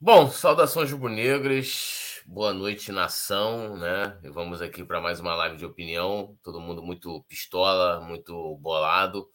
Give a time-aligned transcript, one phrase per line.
[0.00, 4.16] Bom, saudações rubro-negras, boa noite nação, né?
[4.22, 9.28] E vamos aqui para mais uma live de opinião, todo mundo muito pistola, muito bolado.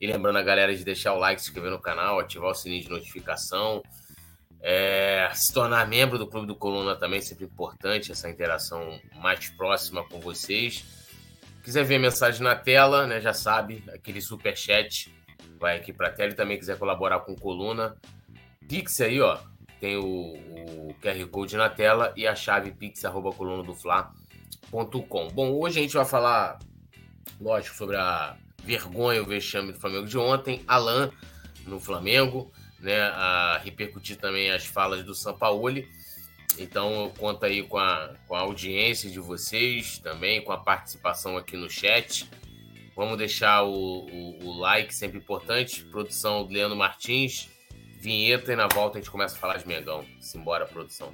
[0.00, 2.84] E lembrando a galera de deixar o like, se inscrever no canal, ativar o sininho
[2.84, 3.82] de notificação,
[4.62, 10.08] é, se tornar membro do Clube do Coluna também, sempre importante essa interação mais próxima
[10.08, 10.86] com vocês.
[11.62, 13.20] Quiser ver a mensagem na tela, né?
[13.20, 15.14] Já sabe, aquele super chat
[15.60, 17.94] vai aqui para a tela e também quiser colaborar com Coluna,
[18.66, 19.38] Pix aí, ó,
[19.80, 25.28] tem o, o QR Code na tela e a chave pix.colunadofla.com.
[25.28, 26.58] Bom, hoje a gente vai falar,
[27.40, 31.10] lógico, sobre a vergonha, o vexame do Flamengo de ontem, Alan
[31.66, 33.00] no Flamengo, né?
[33.00, 35.88] A repercutir também as falas do Sampaoli.
[36.58, 41.36] Então eu conto aí com a, com a audiência de vocês também, com a participação
[41.36, 42.28] aqui no chat.
[42.96, 45.84] Vamos deixar o, o, o like, sempre importante.
[45.84, 47.48] Produção do Leandro Martins
[47.98, 50.04] vinheta e na volta a gente começa a falar de Mengão.
[50.20, 51.12] Simbora, produção.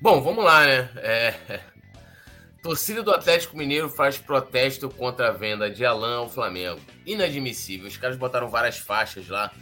[0.00, 0.90] Bom, vamos lá, né?
[0.96, 1.60] É...
[2.62, 6.80] Torcida do Atlético Mineiro faz protesto contra a venda de Alan ao Flamengo.
[7.04, 7.88] Inadmissível.
[7.88, 9.52] Os caras botaram várias faixas lá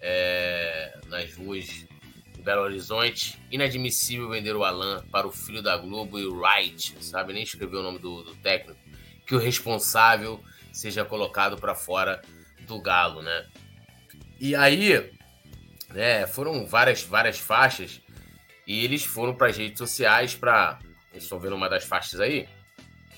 [0.00, 3.38] é, nas ruas de Belo Horizonte.
[3.50, 7.32] Inadmissível vender o Alan para o filho da Globo e o Wright, sabe?
[7.32, 8.78] Nem escreveu o nome do, do técnico.
[9.26, 12.22] Que o responsável seja colocado para fora
[12.60, 13.46] do Galo, né?
[14.40, 15.10] E aí,
[15.90, 18.00] né, foram várias, várias faixas
[18.66, 20.78] e eles foram para as redes sociais para.
[21.14, 22.46] Estão vendo uma das faixas aí?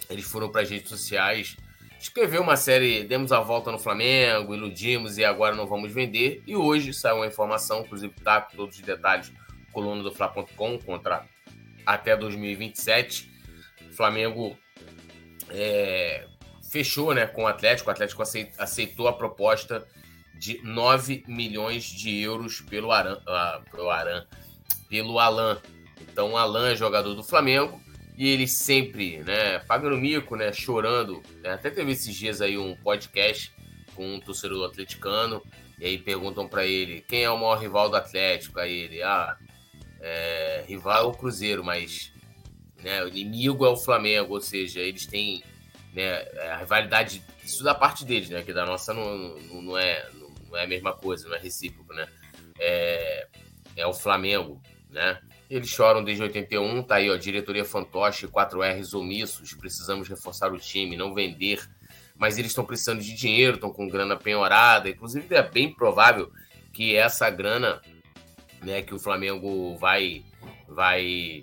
[0.09, 1.56] Eles foram para as redes sociais
[2.01, 6.43] escreveu uma série Demos a Volta no Flamengo, iludimos e agora não vamos vender.
[6.47, 9.31] E hoje saiu uma informação, inclusive tá com todos os detalhes,
[9.70, 11.27] coluna do Fla.com, contra
[11.84, 13.31] até 2027.
[13.91, 14.56] O Flamengo
[15.51, 16.27] é,
[16.71, 19.87] fechou né, com o Atlético, o Atlético aceitou a proposta
[20.38, 24.27] de 9 milhões de euros pelo Aran, uh, pelo, Aran,
[24.88, 25.61] pelo Alan.
[26.00, 27.78] Então, o Alan é jogador do Flamengo
[28.20, 31.22] e ele sempre, né, pagando mico, né, chorando.
[31.42, 31.54] Né?
[31.54, 33.50] Até teve esses dias aí um podcast
[33.94, 35.42] com um torcedor atleticano,
[35.78, 38.60] e aí perguntam para ele quem é o maior rival do Atlético.
[38.60, 39.38] Aí ele, ah,
[40.03, 42.12] é, rival é o Cruzeiro, mas
[42.82, 45.42] né, o inimigo é o Flamengo, ou seja, eles têm
[45.94, 46.20] né,
[46.52, 50.06] a rivalidade, isso da parte deles, né, que da nossa não, não, não, é,
[50.47, 52.06] não é a mesma coisa, não é recíproco, né?
[52.58, 53.28] É,
[53.78, 54.60] é o Flamengo,
[54.91, 55.19] né?
[55.50, 60.97] Eles choram desde 81, tá aí, ó, diretoria fantoche, 4Rs omissos, precisamos reforçar o time,
[60.97, 61.61] não vender.
[62.16, 64.88] Mas eles estão precisando de dinheiro, estão com grana penhorada.
[64.88, 66.31] Inclusive, é bem provável
[66.72, 67.83] que essa grana
[68.62, 70.25] né, que o Flamengo vai,
[70.69, 71.43] vai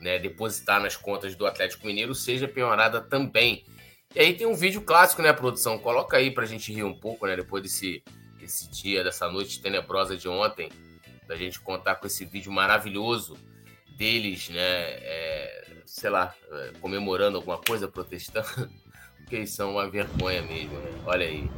[0.00, 3.64] né, depositar nas contas do Atlético Mineiro seja penhorada também.
[4.16, 5.78] E aí tem um vídeo clássico, né, produção?
[5.78, 8.02] Coloca aí pra gente rir um pouco, né, depois desse,
[8.36, 10.70] desse dia, dessa noite tenebrosa de ontem
[11.26, 13.36] da gente contar com esse vídeo maravilhoso
[13.96, 14.60] deles, né?
[14.60, 18.70] É, sei lá, é, comemorando alguma coisa, protestando,
[19.18, 20.90] porque eles são uma vergonha mesmo, né?
[21.06, 21.50] Olha aí.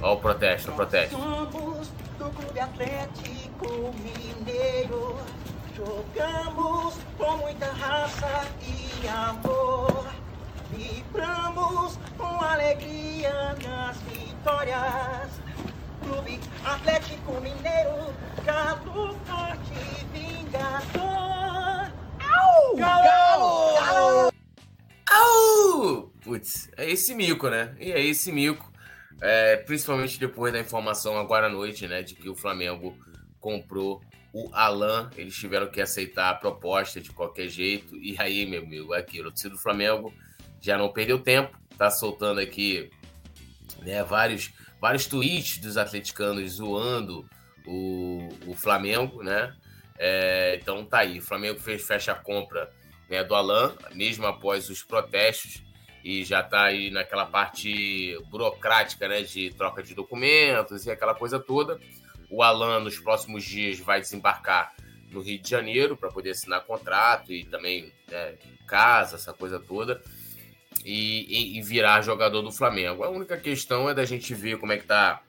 [0.00, 1.16] Olha o protesto, o protesto.
[1.16, 5.18] Somos do Clube Atlético Mineiro.
[5.74, 10.06] Jogamos com muita raça e amor.
[10.70, 15.42] Vibramos com alegria nas vitórias.
[16.02, 18.12] Clube Atlético Mineiro,
[18.44, 21.92] Galo Forte Vingador.
[22.20, 22.76] Au!
[22.76, 23.74] Galo!
[23.74, 24.32] Galo!
[25.08, 26.12] Au!
[26.22, 27.76] Putz, é esse mico, né?
[27.78, 28.72] E é esse mico,
[29.20, 32.96] é, principalmente depois da informação agora à noite, né, de que o Flamengo
[33.38, 34.02] comprou
[34.32, 37.96] o Alan, eles tiveram que aceitar a proposta de qualquer jeito.
[37.96, 40.12] E aí, meu amigo, aqui, o torcedor do Flamengo
[40.60, 42.90] já não perdeu tempo, tá soltando aqui
[43.82, 47.24] né, vários vários tweets dos atleticanos zoando
[47.66, 49.54] o, o Flamengo, né?
[49.98, 52.70] É, então tá aí, o Flamengo fez, fecha a compra
[53.08, 55.62] né, do Alan, mesmo após os protestos,
[56.02, 61.38] e já tá aí naquela parte burocrática, né, de troca de documentos e aquela coisa
[61.38, 61.78] toda.
[62.28, 64.74] O Alan, nos próximos dias, vai desembarcar
[65.10, 68.34] no Rio de Janeiro para poder assinar contrato e também né,
[68.66, 70.02] casa, essa coisa toda
[70.84, 73.04] e, e, virar jogador do Flamengo.
[73.04, 75.22] A única questão é da gente ver como é que tá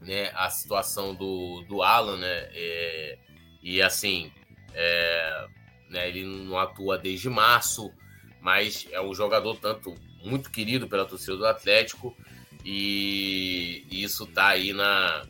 [0.00, 2.48] né, a situação do, do Alan, né?
[2.52, 3.18] É,
[3.62, 4.32] e assim,
[4.74, 5.46] é,
[5.88, 7.92] né, ele não atua desde março,
[8.40, 9.94] mas é um jogador tanto
[10.24, 12.16] muito querido pela torcida do Atlético
[12.64, 15.26] e, isso tá aí na,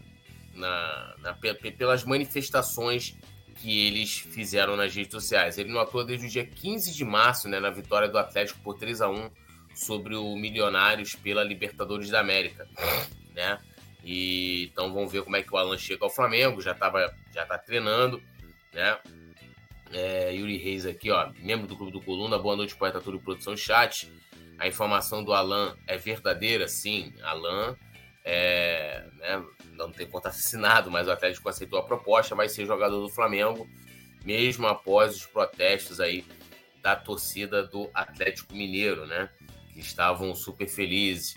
[0.55, 3.17] na, na, pelas manifestações
[3.57, 5.59] que eles fizeram nas redes sociais.
[5.59, 8.79] Ele não atua desde o dia 15 de março, né, na vitória do Atlético por
[8.79, 9.31] 3 a 1
[9.75, 12.69] sobre o Milionários pela Libertadores da América,
[13.35, 13.59] né?
[14.05, 17.45] E então vamos ver como é que o Alan chega ao Flamengo, já tava já
[17.45, 18.23] tá treinando,
[18.73, 18.99] né?
[19.93, 23.57] É, Yuri Reis aqui, ó, membro do Clube do Coluna, boa noite, poeta Túlio Produção
[23.57, 24.11] Chat.
[24.59, 26.69] A informação do Alan é verdadeira?
[26.69, 27.77] Sim, Alan
[28.25, 33.01] é, né, não tem conta assinado, mas o Atlético aceitou a proposta, vai ser jogador
[33.01, 33.69] do Flamengo,
[34.25, 36.25] mesmo após os protestos aí
[36.83, 39.29] da torcida do Atlético Mineiro, né?
[39.73, 41.35] Que estavam super felizes,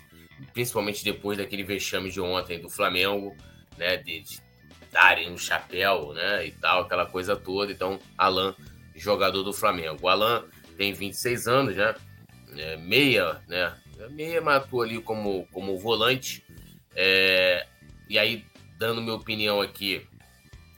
[0.54, 3.36] principalmente depois daquele vexame de ontem do Flamengo,
[3.78, 3.98] né?
[3.98, 4.42] De, de
[4.92, 6.46] darem um chapéu, né?
[6.46, 7.72] E tal, aquela coisa toda.
[7.72, 8.56] Então, Alan,
[8.96, 10.00] jogador do Flamengo.
[10.02, 10.46] O Alan
[10.78, 11.96] tem 26 anos, né?
[12.56, 13.76] É, meia, né?
[14.12, 16.44] Meia, mas atua ali como, como volante.
[16.96, 17.66] É,
[18.10, 18.46] e aí,
[18.78, 20.06] dando minha opinião aqui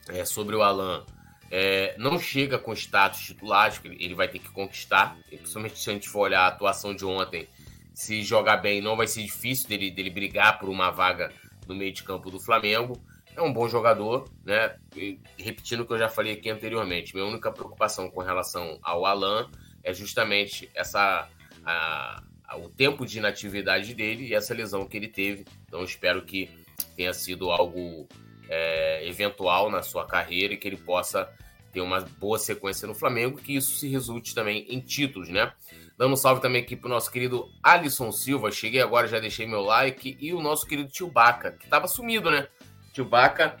[0.08, 1.04] é, sobre o Alan,
[1.50, 6.08] é, não chega com status titular, ele vai ter que conquistar, principalmente se a gente
[6.08, 7.48] for olhar a atuação de ontem.
[7.96, 11.32] Se jogar bem, não vai ser difícil dele, dele brigar por uma vaga
[11.66, 13.02] no meio de campo do Flamengo.
[13.34, 14.76] É um bom jogador, né?
[14.94, 19.06] E, repetindo o que eu já falei aqui anteriormente, minha única preocupação com relação ao
[19.06, 19.50] Alan
[19.82, 21.26] é justamente essa
[21.64, 25.46] a, a, o tempo de inatividade dele e essa lesão que ele teve.
[25.66, 26.50] Então espero que
[26.94, 28.06] tenha sido algo
[28.46, 31.32] é, eventual na sua carreira e que ele possa
[31.72, 35.50] ter uma boa sequência no Flamengo, que isso se resulte também em títulos, né?
[35.96, 38.50] Dando um salve também aqui pro nosso querido Alisson Silva.
[38.50, 40.16] Cheguei agora, já deixei meu like.
[40.20, 42.48] E o nosso querido Tio Baca, que tava sumido, né?
[42.92, 43.56] Tio Baca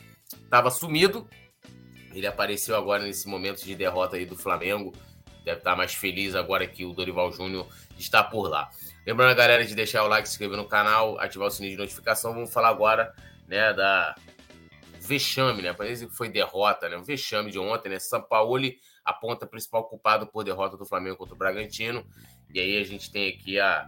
[0.50, 1.28] tava sumido.
[2.12, 4.92] Ele apareceu agora nesse momento de derrota aí do Flamengo.
[5.44, 7.66] Deve estar mais feliz agora que o Dorival Júnior
[7.98, 8.68] está por lá.
[9.06, 11.78] Lembrando a galera de deixar o like, se inscrever no canal, ativar o sininho de
[11.78, 12.34] notificação.
[12.34, 13.14] Vamos falar agora,
[13.46, 14.14] né, da
[15.06, 15.72] vexame, né?
[15.72, 16.96] Parece que foi derrota, né?
[16.96, 17.98] O vexame de ontem, né?
[17.98, 22.04] Sampaoli aponta o principal culpado por derrota do Flamengo contra o Bragantino.
[22.52, 23.86] E aí a gente tem aqui a,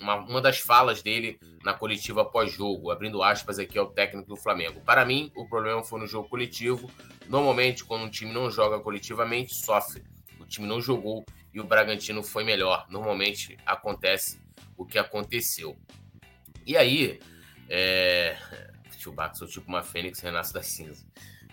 [0.00, 4.80] uma, uma das falas dele na coletiva pós-jogo, abrindo aspas aqui ao técnico do Flamengo.
[4.80, 6.90] Para mim, o problema foi no jogo coletivo.
[7.28, 10.02] Normalmente, quando um time não joga coletivamente, sofre.
[10.40, 12.86] O time não jogou e o Bragantino foi melhor.
[12.88, 14.40] Normalmente acontece
[14.76, 15.76] o que aconteceu.
[16.66, 17.18] E aí,
[17.68, 18.36] é...
[19.08, 21.06] Chewbacca, sou tipo uma fênix renasce das cinzas.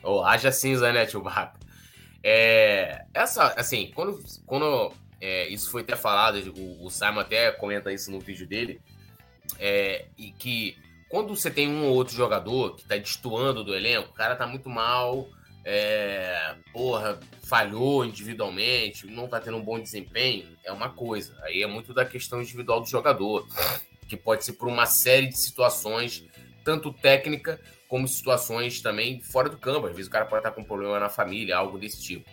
[0.04, 1.60] Ou oh, haja cinza, né, Chewbacca?
[2.24, 3.06] É...
[3.14, 8.12] Essa, assim, quando, quando é, isso foi até falado, o, o, Simon até comenta isso
[8.12, 8.82] no vídeo dele,
[9.60, 10.78] é, e que
[11.10, 14.46] quando você tem um ou outro jogador que tá destoando do elenco, o cara tá
[14.46, 15.28] muito mal,
[15.64, 21.36] é, porra, falhou individualmente, não tá tendo um bom desempenho, é uma coisa.
[21.44, 23.48] Aí é muito da questão individual do jogador,
[24.08, 26.24] que pode ser por uma série de situações,
[26.66, 29.88] tanto técnica como situações também fora do campo.
[29.88, 32.30] Às vezes o cara pode estar com um problema na família, algo desse tipo.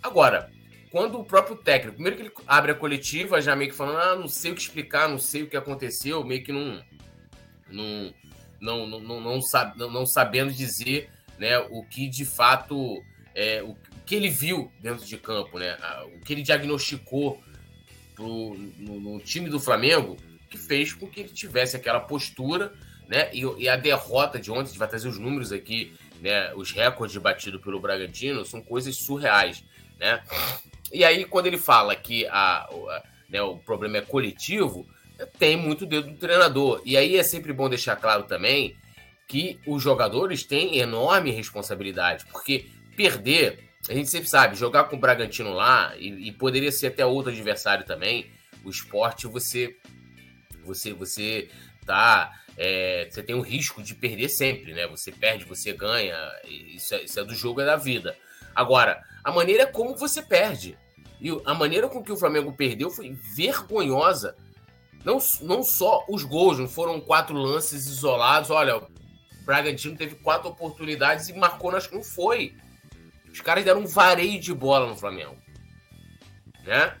[0.00, 0.50] Agora,
[0.90, 4.16] quando o próprio técnico, primeiro que ele abre a coletiva, já meio que falando, ah,
[4.16, 6.84] não sei o que explicar, não sei o que aconteceu, meio que não.
[7.68, 8.14] não,
[8.60, 13.02] não, não, não, não, sabe, não, não sabendo dizer né, o que de fato
[13.34, 13.74] é, o
[14.04, 15.78] que ele viu dentro de campo, né,
[16.14, 17.42] o que ele diagnosticou
[18.14, 20.16] pro, no, no, time do Flamengo,
[20.50, 22.74] que fez com que ele tivesse aquela postura,
[23.10, 26.54] né, e, e, a derrota de ontem, a gente vai trazer os números aqui, né,
[26.54, 29.64] os recordes batidos pelo Bragantino são coisas surreais,
[29.98, 30.22] né.
[30.92, 34.88] E aí quando ele fala que a, a né, o problema é coletivo,
[35.38, 36.82] tem muito dedo do treinador.
[36.84, 38.76] E aí é sempre bom deixar claro também
[39.28, 45.00] que os jogadores têm enorme responsabilidade, porque perder, a gente sempre sabe, jogar com o
[45.00, 48.30] Bragantino lá, e, e poderia ser até outro adversário também,
[48.64, 49.76] o esporte você
[50.64, 51.48] você você
[51.86, 54.86] tá é, você tem o risco de perder sempre, né?
[54.88, 56.14] Você perde, você ganha,
[56.44, 58.14] isso é, isso é do jogo, é da vida.
[58.54, 60.76] Agora, a maneira como você perde.
[61.18, 64.36] E a maneira com que o Flamengo perdeu foi vergonhosa.
[65.02, 68.50] Não, não só os gols, não foram quatro lances isolados.
[68.50, 68.82] Olha,
[69.46, 72.54] Bragantino teve quatro oportunidades e marcou, acho que não foi.
[73.32, 75.38] Os caras deram um vareio de bola no Flamengo.
[76.66, 76.94] Né?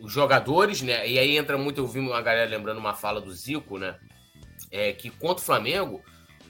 [0.00, 1.06] Os jogadores, né?
[1.06, 3.94] E aí entra muito, eu vi uma galera lembrando uma fala do Zico, né?
[4.70, 6.02] É que contra o Flamengo,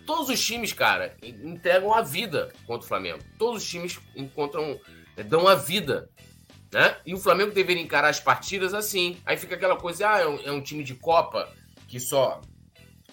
[0.07, 3.19] todos os times, cara, entregam a vida contra o Flamengo.
[3.39, 4.81] Todos os times encontram,
[5.27, 6.09] dão a vida.
[6.73, 6.97] Né?
[7.07, 9.19] E o Flamengo deveria encarar as partidas assim.
[9.25, 11.53] Aí fica aquela coisa, ah, é um, é um time de Copa
[11.87, 12.41] que só,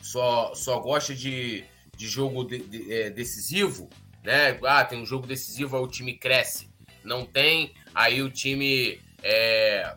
[0.02, 1.64] só, só gosta de,
[1.96, 3.90] de jogo de, de, é, decisivo,
[4.24, 4.60] né?
[4.64, 6.70] Ah, tem um jogo decisivo, aí o time cresce.
[7.04, 9.96] Não tem, aí o time é,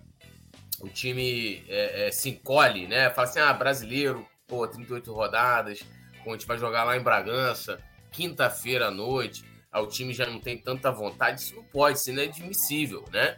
[0.80, 3.10] o time é, é, se encolhe, né?
[3.10, 5.84] Fala assim, ah, brasileiro, pô, 38 rodadas,
[6.26, 7.78] a gente vai jogar lá em Bragança,
[8.10, 9.44] quinta-feira à noite.
[9.72, 13.36] o time já não tem tanta vontade, isso não pode, não é admissível, né?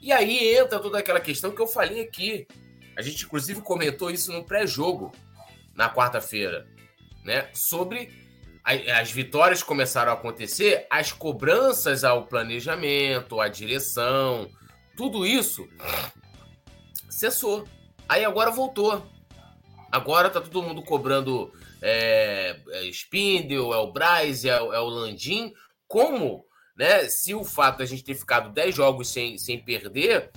[0.00, 2.46] E aí entra toda aquela questão que eu falei aqui.
[2.96, 5.12] A gente, inclusive, comentou isso no pré-jogo,
[5.74, 6.66] na quarta-feira,
[7.24, 7.48] né?
[7.52, 8.10] Sobre
[8.64, 14.48] as vitórias começaram a acontecer, as cobranças ao planejamento, à direção,
[14.96, 15.68] tudo isso
[17.10, 17.64] cessou.
[18.08, 19.11] Aí agora voltou.
[19.92, 25.52] Agora tá todo mundo cobrando é, é Spindle, é o Braz, é, é o Landim.
[25.86, 30.30] Como né, se o fato de a gente ter ficado 10 jogos sem, sem perder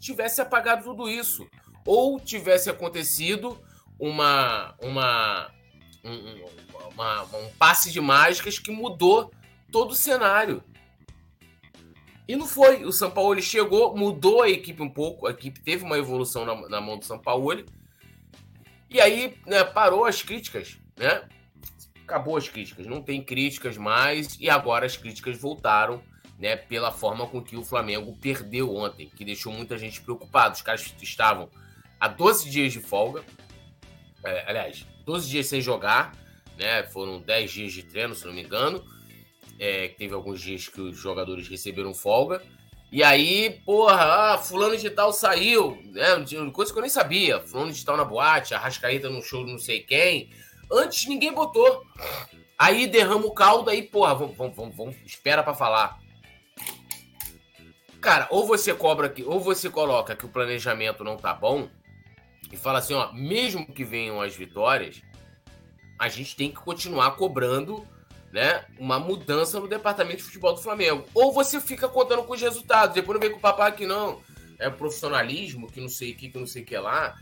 [0.00, 1.46] tivesse apagado tudo isso?
[1.84, 3.60] Ou tivesse acontecido
[3.98, 5.52] uma, uma,
[6.02, 6.44] um,
[6.94, 9.30] uma, um passe de mágicas que mudou
[9.70, 10.64] todo o cenário.
[12.26, 12.84] E não foi.
[12.84, 15.26] O São Paulo chegou, mudou a equipe um pouco.
[15.26, 17.64] A equipe teve uma evolução na, na mão do São Paulo.
[18.92, 21.26] E aí né, parou as críticas, né?
[22.04, 24.36] Acabou as críticas, não tem críticas mais.
[24.38, 26.02] E agora as críticas voltaram,
[26.38, 26.56] né?
[26.56, 30.54] Pela forma com que o Flamengo perdeu ontem, que deixou muita gente preocupada.
[30.54, 31.48] Os caras estavam
[31.98, 33.24] há 12 dias de folga.
[34.24, 36.12] É, aliás, 12 dias sem jogar,
[36.58, 36.82] né?
[36.82, 38.84] Foram 10 dias de treino, se não me engano.
[39.58, 42.42] É, teve alguns dias que os jogadores receberam folga.
[42.92, 46.08] E aí, porra, ah, fulano de tal saiu, né?
[46.52, 47.40] Coisa que eu nem sabia.
[47.40, 50.30] Fulano de tal na boate, Arrascaeta no show não sei quem.
[50.70, 51.82] Antes ninguém botou.
[52.58, 55.98] Aí derrama o caldo, aí, porra, vamos, vamos, vamos, espera para falar.
[57.98, 61.70] Cara, ou você cobra aqui, ou você coloca que o planejamento não tá bom
[62.52, 65.00] e fala assim, ó, mesmo que venham as vitórias,
[65.98, 67.88] a gente tem que continuar cobrando
[68.32, 71.04] né, uma mudança no departamento de futebol do Flamengo.
[71.14, 74.20] Ou você fica contando com os resultados, depois não vem com o papai que não,
[74.58, 77.14] é profissionalismo, que não sei o que, que não sei o que lá.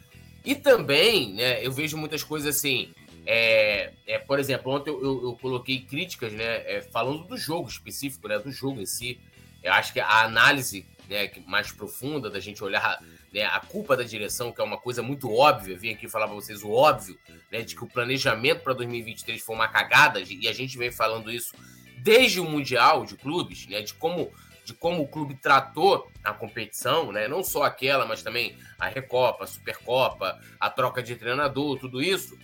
[0.45, 2.93] E também, né, eu vejo muitas coisas assim,
[3.27, 7.69] é, é, por exemplo, ontem eu, eu, eu coloquei críticas, né, é, falando do jogo
[7.69, 9.21] específico, né, do jogo em si.
[9.63, 13.03] Eu acho que a análise né, mais profunda da gente olhar
[13.33, 16.35] né, a culpa da direção, que é uma coisa muito óbvia, vim aqui falar para
[16.35, 17.19] vocês o óbvio,
[17.51, 21.31] né, de que o planejamento para 2023 foi uma cagada, e a gente vem falando
[21.31, 21.55] isso
[21.99, 24.33] desde o Mundial de Clubes, né, de como
[24.63, 29.45] de como o clube tratou a competição, né, não só aquela, mas também a Recopa,
[29.45, 32.39] a Supercopa, a troca de treinador, tudo isso.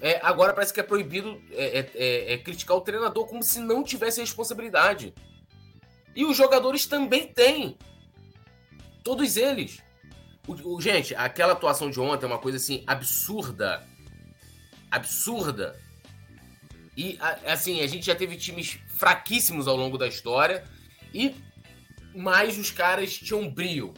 [0.00, 3.60] É, agora parece que é proibido é, é, é, é criticar o treinador como se
[3.60, 5.12] não tivesse responsabilidade.
[6.14, 7.76] E os jogadores também têm.
[9.04, 9.82] Todos eles.
[10.46, 13.86] O, o, gente, aquela atuação de ontem é uma coisa assim absurda.
[14.90, 15.78] Absurda.
[16.96, 20.64] E assim, a gente já teve times fraquíssimos ao longo da história
[21.14, 21.34] e
[22.14, 23.94] mais os caras tinham brio.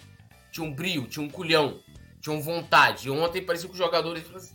[0.53, 1.81] Tinham brio, tinham culhão,
[2.21, 3.09] tinham vontade.
[3.09, 4.25] E ontem parecia que os jogadores.
[4.35, 4.55] Assim,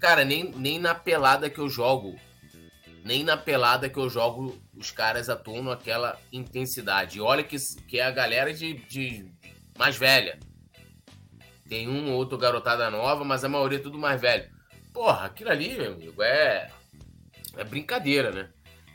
[0.00, 2.18] cara, nem, nem na pelada que eu jogo.
[3.04, 7.18] Nem na pelada que eu jogo, os caras atuam naquela intensidade.
[7.18, 7.56] E olha que,
[7.86, 9.30] que é a galera de, de
[9.80, 10.38] mais velha.
[11.66, 14.50] Tem um ou outro garotada nova, mas a maioria é tudo mais velho.
[14.92, 16.70] Porra, aquilo ali, meu amigo, é.
[17.56, 18.50] É brincadeira, né?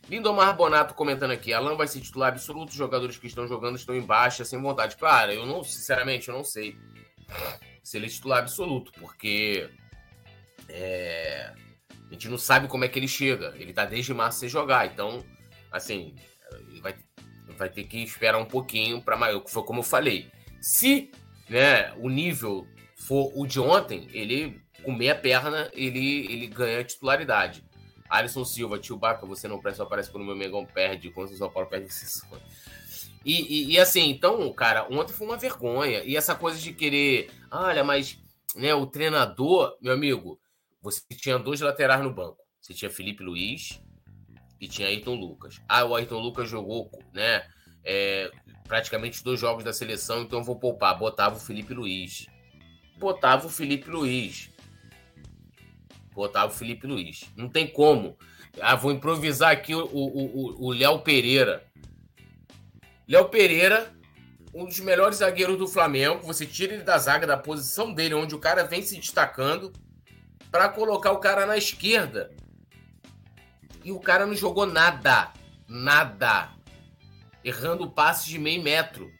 [0.08, 1.52] Lindomar Bonato comentando aqui.
[1.52, 2.70] Alan vai ser titular absoluto.
[2.70, 4.96] Os jogadores que estão jogando estão em baixa, sem vontade.
[4.96, 6.78] Cara, eu não, sinceramente, eu não sei
[7.84, 9.68] se ele é titular absoluto, porque
[10.70, 11.52] é,
[12.10, 13.56] a gente não sabe como é que ele chega.
[13.58, 15.26] Ele tá desde março sem jogar, então,
[15.72, 16.16] assim,
[16.80, 16.96] vai,
[17.58, 19.44] vai ter que esperar um pouquinho para maior.
[19.48, 20.35] Foi como eu falei.
[20.66, 21.12] Se
[21.48, 27.64] né, o nível for o de ontem, ele, com meia perna, ele, ele ganha titularidade.
[28.10, 31.38] Alisson Silva, tio Baca, você não presta, aparece quando o meu Megão perde, quando o
[31.38, 32.26] São Paulo perde, você
[33.24, 36.04] e, e, e, assim, então, cara, ontem foi uma vergonha.
[36.04, 38.20] E essa coisa de querer, olha, mas
[38.56, 40.40] né, o treinador, meu amigo,
[40.82, 42.38] você tinha dois laterais no banco.
[42.60, 43.82] Você tinha Felipe Luiz
[44.60, 45.60] e tinha Ayrton Lucas.
[45.68, 47.48] Ah, o Ayrton Lucas jogou, né?
[47.86, 48.32] É,
[48.68, 50.98] praticamente dois jogos da seleção, então vou poupar.
[50.98, 52.28] Botava o Felipe Luiz.
[52.98, 54.50] Botava o Felipe Luiz.
[56.12, 57.32] Botava o Felipe Luiz.
[57.36, 58.18] Não tem como.
[58.60, 61.64] Ah, vou improvisar aqui o, Léo Pereira.
[63.08, 63.94] Léo Pereira,
[64.54, 66.26] um dos melhores zagueiros do Flamengo.
[66.26, 69.74] Você tira ele da zaga, da posição dele, onde o cara vem se destacando,
[70.50, 72.32] para colocar o cara na esquerda.
[73.84, 75.32] E o cara não jogou nada.
[75.68, 76.55] Nada
[77.46, 79.14] errando passes de meio metro.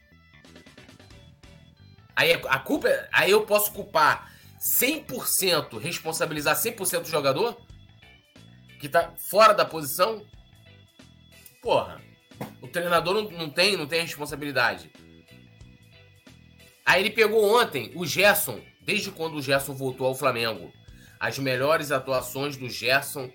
[2.16, 7.56] Aí a culpa, aí eu posso culpar 100%, responsabilizar 100% do jogador
[8.80, 10.26] que tá fora da posição?
[11.62, 12.02] Porra,
[12.60, 14.90] o treinador não, não tem, não tem responsabilidade.
[16.84, 20.72] Aí ele pegou ontem o Gerson, desde quando o Gerson voltou ao Flamengo.
[21.18, 23.30] As melhores atuações do Gerson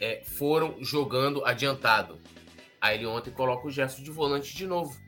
[0.00, 2.20] é, foram jogando adiantado.
[2.80, 4.98] Aí ele ontem coloca o Gerson de volante de novo.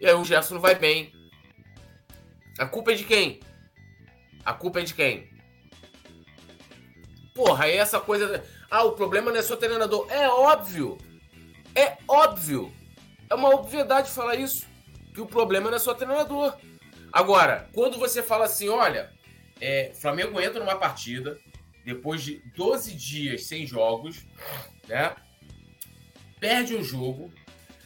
[0.00, 1.12] E aí o Gerson não vai bem.
[2.58, 3.40] A culpa é de quem?
[4.44, 5.30] A culpa é de quem?
[7.34, 8.44] Porra, aí essa coisa.
[8.70, 10.06] Ah, o problema não é só treinador.
[10.10, 10.98] É óbvio.
[11.74, 12.72] É óbvio.
[13.28, 14.66] É uma obviedade falar isso.
[15.14, 16.56] Que o problema não é só treinador.
[17.12, 19.10] Agora, quando você fala assim, olha,
[19.60, 21.38] é, Flamengo entra numa partida,
[21.84, 24.26] depois de 12 dias sem jogos,
[24.86, 25.16] né?
[26.40, 27.32] Perde um jogo,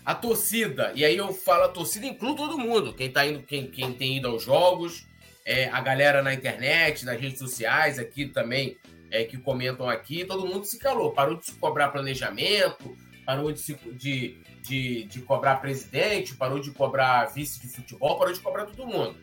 [0.04, 3.66] a torcida, e aí eu falo a torcida, inclui todo mundo, quem tá indo, quem,
[3.70, 5.06] quem tem ido aos jogos,
[5.44, 8.76] é, a galera na internet, nas redes sociais, aqui também,
[9.10, 13.60] é, que comentam aqui, todo mundo se calou, parou de se cobrar planejamento, parou de,
[13.60, 18.66] se, de, de, de cobrar presidente, parou de cobrar vice de futebol, parou de cobrar
[18.66, 19.16] todo mundo.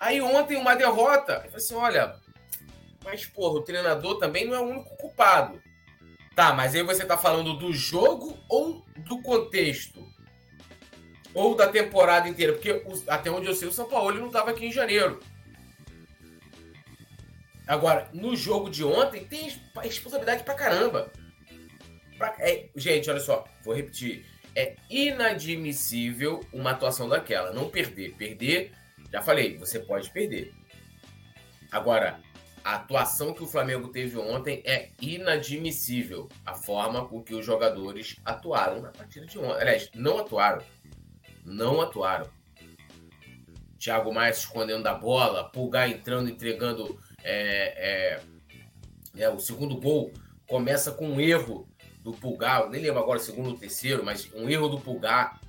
[0.00, 2.16] Aí ontem uma derrota, eu falei assim, olha,
[3.04, 5.62] mas porra, o treinador também não é o único culpado.
[6.34, 10.02] Tá, mas aí você tá falando do jogo ou do contexto?
[11.34, 12.52] Ou da temporada inteira?
[12.52, 15.20] Porque até onde eu sei, o São Paulo não estava aqui em janeiro.
[17.66, 19.50] Agora, no jogo de ontem, tem
[19.82, 21.12] responsabilidade pra caramba.
[22.18, 24.26] Pra, é, gente, olha só, vou repetir.
[24.54, 27.52] É inadmissível uma atuação daquela.
[27.52, 28.14] Não perder.
[28.14, 28.72] Perder,
[29.10, 30.52] já falei, você pode perder.
[31.70, 32.20] Agora,
[32.64, 36.28] a atuação que o Flamengo teve ontem é inadmissível.
[36.46, 39.60] A forma com que os jogadores atuaram na partida de ontem.
[39.60, 40.62] Aliás, não atuaram.
[41.44, 42.30] Não atuaram.
[43.78, 47.00] Thiago Maia se escondendo da bola, Pulgar entrando, entregando.
[47.24, 48.20] É,
[49.16, 50.12] é, é, o segundo gol
[50.46, 51.68] começa com um erro
[52.00, 52.68] do Pulgar.
[52.68, 55.40] nem lembro agora segundo ou terceiro, mas um erro do Pulgar.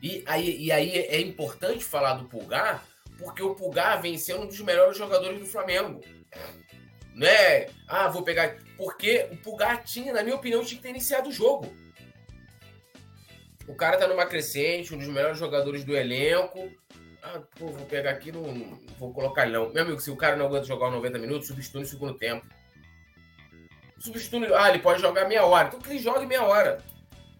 [0.00, 2.84] E aí, e aí é importante falar do Pulgar,
[3.18, 6.00] porque o Pulgar sendo um dos melhores jogadores do Flamengo.
[7.14, 8.56] Não é, ah, vou pegar.
[8.76, 11.72] Porque o Pulgar tinha, na minha opinião, tinha que ter iniciado o jogo.
[13.66, 16.72] O cara tá numa crescente, um dos melhores jogadores do elenco.
[17.22, 19.70] Ah, pô, vou pegar aqui, não, não vou colocar ele não.
[19.70, 22.46] Meu amigo, se o cara não aguenta jogar os 90 minutos, substitui no segundo tempo.
[23.98, 25.68] Substitui, ah, ele pode jogar meia hora.
[25.68, 26.82] Então que ele jogue meia hora.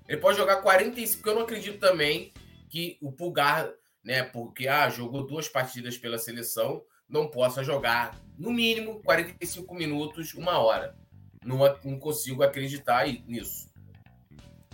[0.06, 2.32] Ele pode jogar 45, porque eu não acredito também
[2.68, 3.70] que o Pulgar,
[4.04, 10.32] né, porque ah, jogou duas partidas pela seleção, não possa jogar no mínimo 45 minutos,
[10.34, 10.96] uma hora.
[11.44, 13.68] Não, não consigo acreditar nisso.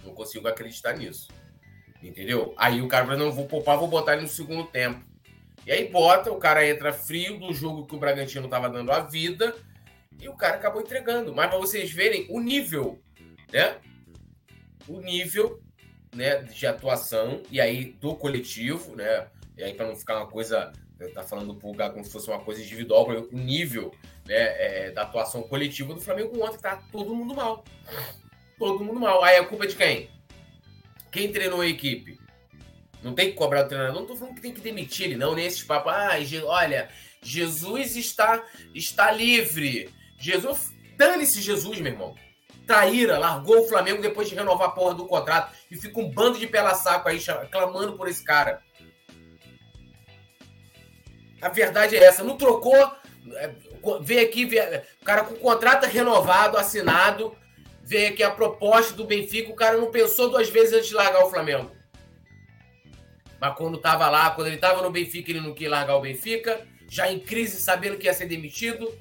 [0.04, 1.28] Não consigo acreditar nisso.
[2.02, 2.54] Entendeu?
[2.56, 5.04] Aí o cara vai, não vou poupar, vou botar ele no segundo tempo.
[5.66, 9.00] E aí bota, o cara entra frio do jogo que o Bragantino estava dando a
[9.00, 9.56] vida
[10.20, 11.34] e o cara acabou entregando.
[11.34, 13.02] Mas para vocês verem o nível,
[13.52, 13.78] né?
[14.86, 15.60] O nível
[16.14, 19.26] né, de atuação e aí do coletivo, né?
[19.56, 20.72] E aí para não ficar uma coisa
[21.14, 23.94] tá falando do Pulgar como se fosse uma coisa individual, o nível
[24.26, 27.64] né, é, da atuação coletiva do Flamengo ontem tá todo mundo mal.
[28.58, 29.22] Todo mundo mal.
[29.22, 30.10] Aí a culpa é de quem?
[31.12, 32.18] Quem treinou a equipe?
[33.02, 34.00] Não tem que cobrar o treinador.
[34.00, 35.34] Não tô falando que tem que demitir ele, não.
[35.34, 35.92] Nem esses papos.
[35.92, 36.88] Ah, olha,
[37.22, 38.42] Jesus está,
[38.74, 39.90] está livre.
[40.18, 40.72] Jesus.
[40.96, 42.14] Dane-se Jesus, meu irmão.
[42.66, 45.54] Traíra, largou o Flamengo depois de renovar a porra do contrato.
[45.70, 48.62] E fica um bando de pela saco aí clamando por esse cara.
[51.40, 52.24] A verdade é essa.
[52.24, 52.74] Não trocou.
[53.34, 53.50] É,
[54.00, 54.44] vê aqui,
[55.00, 57.36] o cara com o contrato renovado, assinado.
[57.82, 59.50] Vê aqui a proposta do Benfica.
[59.50, 61.70] O cara não pensou duas vezes antes de largar o Flamengo.
[63.40, 66.66] Mas quando tava lá, quando ele tava no Benfica, ele não quis largar o Benfica.
[66.88, 68.92] Já em crise, sabendo que ia ser demitido.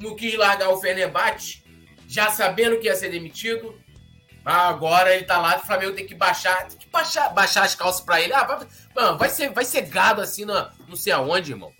[0.00, 1.62] Não quis largar o Fenerbahçe,
[2.08, 3.78] já sabendo que ia ser demitido.
[4.44, 7.74] Ah, agora ele tá lá, o Flamengo tem que baixar, tem que baixar, baixar as
[7.74, 8.32] calças pra ele.
[8.34, 11.72] Ah, vai, mano, vai ser, vai ser gado assim na, não sei aonde, irmão.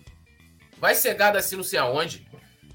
[0.79, 2.27] Vai ser gado assim não sei aonde.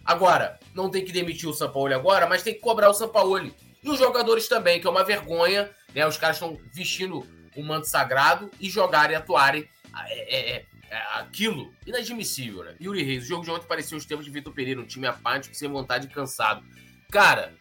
[0.05, 3.53] Agora, não tem que demitir o Sampaoli agora, mas tem que cobrar o Sampaoli.
[3.83, 6.05] E os jogadores também, que é uma vergonha, né?
[6.05, 7.25] Os caras estão vestindo
[7.55, 9.67] o manto sagrado e jogarem, atuarem.
[10.07, 12.75] É, é, é, é aquilo, inadmissível, né?
[12.79, 15.55] Yuri Reis, o jogo de ontem parecia os tempos de Vitor Pereira, um time apático,
[15.55, 16.63] sem vontade e cansado.
[17.11, 17.53] Cara,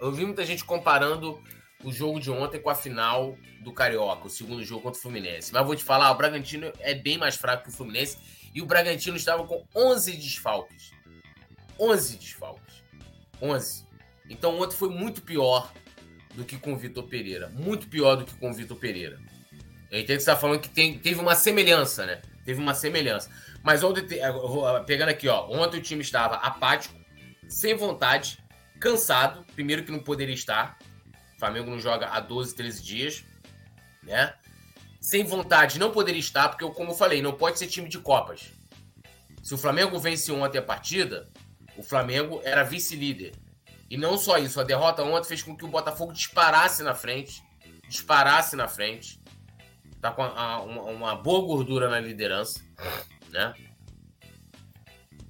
[0.00, 1.42] eu vi muita gente comparando
[1.82, 5.52] o jogo de ontem com a final do Carioca, o segundo jogo contra o Fluminense.
[5.52, 8.18] Mas vou te falar, o Bragantino é bem mais fraco que o Fluminense
[8.54, 10.90] e o Bragantino estava com 11 desfalques.
[11.78, 12.82] 11 desfalques.
[13.40, 13.86] 11.
[14.28, 15.72] Então ontem foi muito pior
[16.34, 17.48] do que com o Vitor Pereira.
[17.48, 19.18] Muito pior do que com o Vitor Pereira.
[19.90, 22.22] Eu entendo que você está falando que tem, teve uma semelhança, né?
[22.44, 23.30] Teve uma semelhança.
[23.62, 24.06] Mas ontem,
[24.86, 25.48] pegando aqui, ó.
[25.50, 26.94] Ontem o time estava apático,
[27.48, 28.38] sem vontade,
[28.80, 30.78] cansado, primeiro que não poderia estar.
[31.36, 33.24] O Flamengo não joga há 12, 13 dias,
[34.02, 34.34] né?
[35.00, 38.52] Sem vontade, não poderia estar, porque, como eu falei, não pode ser time de Copas.
[39.42, 41.30] Se o Flamengo vence ontem a partida,
[41.76, 43.32] o Flamengo era vice-líder.
[43.88, 47.42] E não só isso, a derrota ontem fez com que o Botafogo disparasse na frente.
[47.88, 49.20] Disparasse na frente.
[50.00, 52.60] Tá com a, uma, uma boa gordura na liderança,
[53.30, 53.52] né?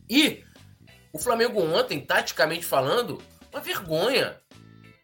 [0.08, 0.44] E
[1.12, 4.40] o Flamengo ontem, taticamente falando, uma vergonha.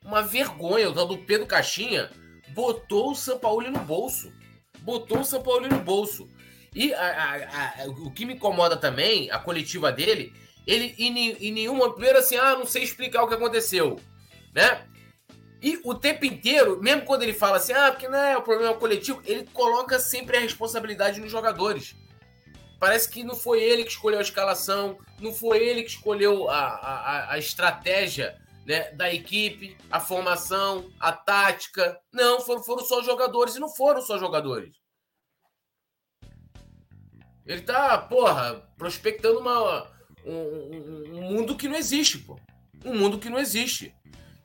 [0.04, 0.90] Uma vergonha.
[0.90, 2.11] O tal do Pedro Caixinha
[2.50, 4.32] botou o São Paulo no bolso.
[4.80, 6.28] Botou o São Paulo no bolso.
[6.74, 10.32] E a, a, a, o que me incomoda também, a coletiva dele,
[10.66, 11.92] ele em, em nenhuma.
[11.92, 13.98] Primeiro assim, ah, não sei explicar o que aconteceu.
[14.54, 14.87] Né?
[15.62, 18.74] E o tempo inteiro, mesmo quando ele fala assim, ah, porque não é o problema
[18.74, 21.96] coletivo, ele coloca sempre a responsabilidade nos jogadores.
[22.78, 26.60] Parece que não foi ele que escolheu a escalação, não foi ele que escolheu a,
[26.60, 31.98] a, a estratégia né, da equipe, a formação, a tática.
[32.12, 34.74] Não, foram, foram só jogadores e não foram só jogadores.
[37.46, 39.88] Ele tá, porra, prospectando uma,
[40.24, 42.38] um, um, mundo que não existe, pô.
[42.84, 43.94] Um mundo que não existe.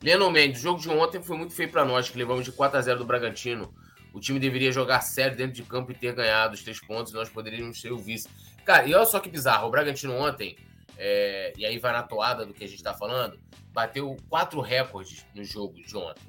[0.01, 2.77] Lionel Mendes, o jogo de ontem foi muito feio para nós, que levamos de 4
[2.77, 3.73] a 0 do Bragantino.
[4.13, 7.15] O time deveria jogar sério dentro de campo e ter ganhado os três pontos e
[7.15, 8.28] nós poderíamos ser o vice.
[8.65, 9.67] Cara, e olha só que bizarro.
[9.67, 10.58] O Bragantino ontem,
[10.97, 13.39] é, e aí vai na toada do que a gente tá falando,
[13.71, 16.24] bateu quatro recordes no jogo de ontem.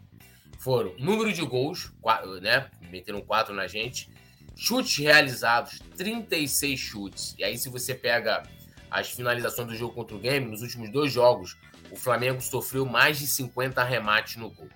[0.59, 1.92] Foram número de gols,
[2.40, 2.71] né?
[2.88, 4.09] Meteram quatro na gente.
[4.55, 7.35] Chutes realizados, 36 chutes.
[7.37, 8.45] E aí, se você pega
[8.88, 11.57] as finalizações do jogo contra o Game, nos últimos dois jogos,
[11.90, 14.68] o Flamengo sofreu mais de 50 remates no gol.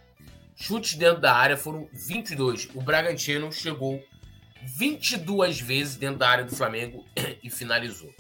[0.57, 2.71] Chutes dentro da área foram 22.
[2.75, 4.03] O Bragantino chegou
[4.65, 7.05] 22 vezes dentro da área do Flamengo
[7.45, 8.13] e finalizou.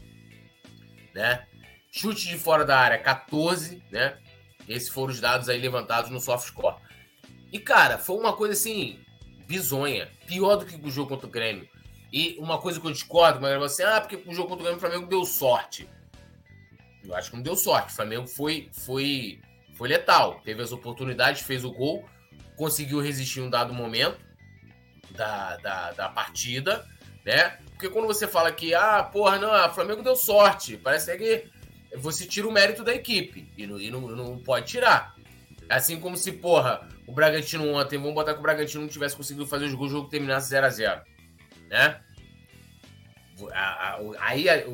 [1.14, 1.46] Né?
[1.90, 4.18] Chutes de fora da área 14, né?
[4.68, 6.76] Esses foram os dados aí levantados no softcore.
[7.50, 9.00] E cara, foi uma coisa assim
[9.46, 11.66] bizonha, pior do que o jogo contra o Grêmio.
[12.12, 14.76] E uma coisa que eu discordo, mas você, ah, porque o jogo contra o Grêmio
[14.76, 15.88] o Flamengo deu sorte.
[17.02, 17.92] Eu acho que não deu sorte.
[17.92, 19.40] O Flamengo foi foi
[19.74, 22.04] foi letal, teve as oportunidades, fez o gol,
[22.56, 24.18] conseguiu resistir um dado momento
[25.10, 26.86] da, da, da partida,
[27.24, 27.58] né?
[27.70, 31.44] Porque quando você fala que, ah, porra, não, o Flamengo deu sorte, parece que
[31.96, 35.14] você tira o mérito da equipe e não, e não, não pode tirar.
[35.68, 39.46] Assim como se, porra, o Bragantino ontem, vamos botar que o Bragantino não tivesse conseguido
[39.46, 41.02] fazer os gols, o jogo terminasse 0x0,
[41.68, 42.00] né?
[44.20, 44.64] Aí a,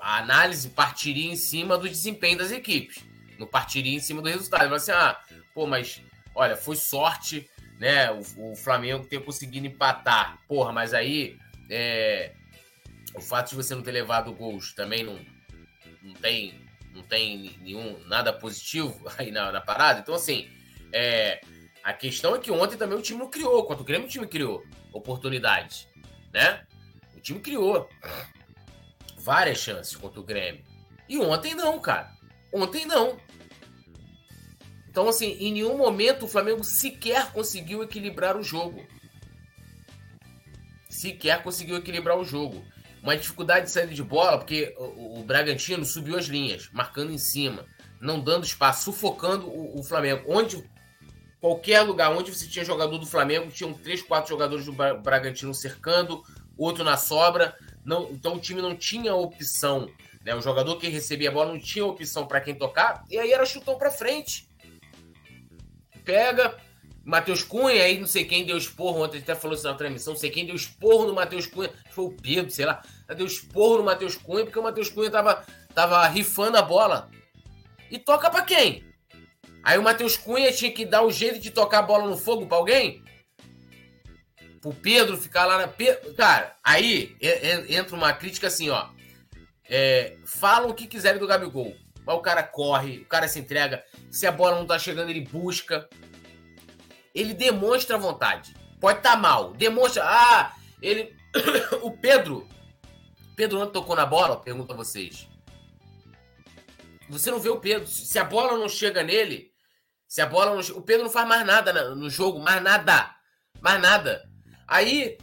[0.00, 3.04] a, análise partiria em cima do desempenho das equipes,
[3.38, 4.68] não partiria em cima do resultado.
[4.68, 5.18] Vai assim, ah,
[5.54, 6.00] pô, mas
[6.34, 8.10] olha, foi sorte, né?
[8.10, 10.38] O, o Flamengo ter conseguido empatar.
[10.46, 11.38] Porra, mas aí
[11.70, 12.32] é,
[13.14, 15.18] o fato de você não ter levado gols também não,
[16.02, 16.60] não tem
[16.94, 20.00] não tem nenhum nada positivo aí na, na parada.
[20.00, 20.48] Então, assim,
[20.92, 21.40] é,
[21.82, 23.64] a questão é que ontem também o time não criou.
[23.64, 25.88] Quanto o Grêmio, o time criou oportunidades,
[26.32, 26.64] né?
[27.16, 27.88] O time criou
[29.18, 30.64] várias chances contra o Grêmio.
[31.08, 32.12] E ontem não, cara.
[32.52, 33.16] Ontem não.
[34.92, 38.86] Então, assim, em nenhum momento o Flamengo sequer conseguiu equilibrar o jogo.
[40.90, 42.62] Sequer conseguiu equilibrar o jogo.
[43.02, 47.16] Uma dificuldade de saída de bola, porque o, o Bragantino subiu as linhas, marcando em
[47.16, 47.64] cima,
[48.02, 50.24] não dando espaço, sufocando o, o, Flamengo.
[50.28, 50.62] Onde
[51.40, 56.22] qualquer lugar onde você tinha jogador do Flamengo, tinham três, quatro jogadores do Bragantino cercando,
[56.54, 57.56] outro na sobra.
[57.82, 59.88] Não, então o time não tinha opção.
[60.22, 60.34] Né?
[60.34, 63.46] O jogador que recebia a bola não tinha opção para quem tocar, e aí era
[63.46, 64.51] chutão para frente
[66.04, 66.56] pega.
[67.04, 70.20] Matheus Cunha, aí não sei quem deu esporro, ontem até falou isso na transmissão, não
[70.20, 72.80] sei quem deu esporro no Matheus Cunha, foi o Pedro, sei lá,
[73.16, 77.10] deu esporro no Matheus Cunha, porque o Matheus Cunha tava, tava rifando a bola.
[77.90, 78.84] E toca para quem?
[79.62, 82.46] Aí o Matheus Cunha tinha que dar o jeito de tocar a bola no fogo
[82.46, 83.02] para alguém?
[84.60, 85.68] Pro Pedro ficar lá na.
[86.16, 87.16] Cara, aí
[87.68, 88.88] entra uma crítica assim, ó.
[89.68, 91.74] É, falam o que quiserem do Gabigol.
[92.04, 93.84] Mas o cara corre, o cara se entrega.
[94.10, 95.88] Se a bola não tá chegando, ele busca.
[97.14, 98.54] Ele demonstra vontade.
[98.80, 99.52] Pode estar tá mal.
[99.52, 100.02] Demonstra.
[100.04, 101.14] Ah, ele.
[101.82, 102.48] o Pedro.
[103.36, 104.40] Pedro não tocou na bola?
[104.40, 105.28] Pergunta a vocês.
[107.08, 107.86] Você não vê o Pedro.
[107.86, 109.52] Se a bola não chega nele.
[110.08, 110.76] Se a bola não.
[110.76, 112.40] O Pedro não faz mais nada no jogo.
[112.40, 113.14] Mais nada.
[113.60, 114.28] Mais nada.
[114.66, 115.16] Aí.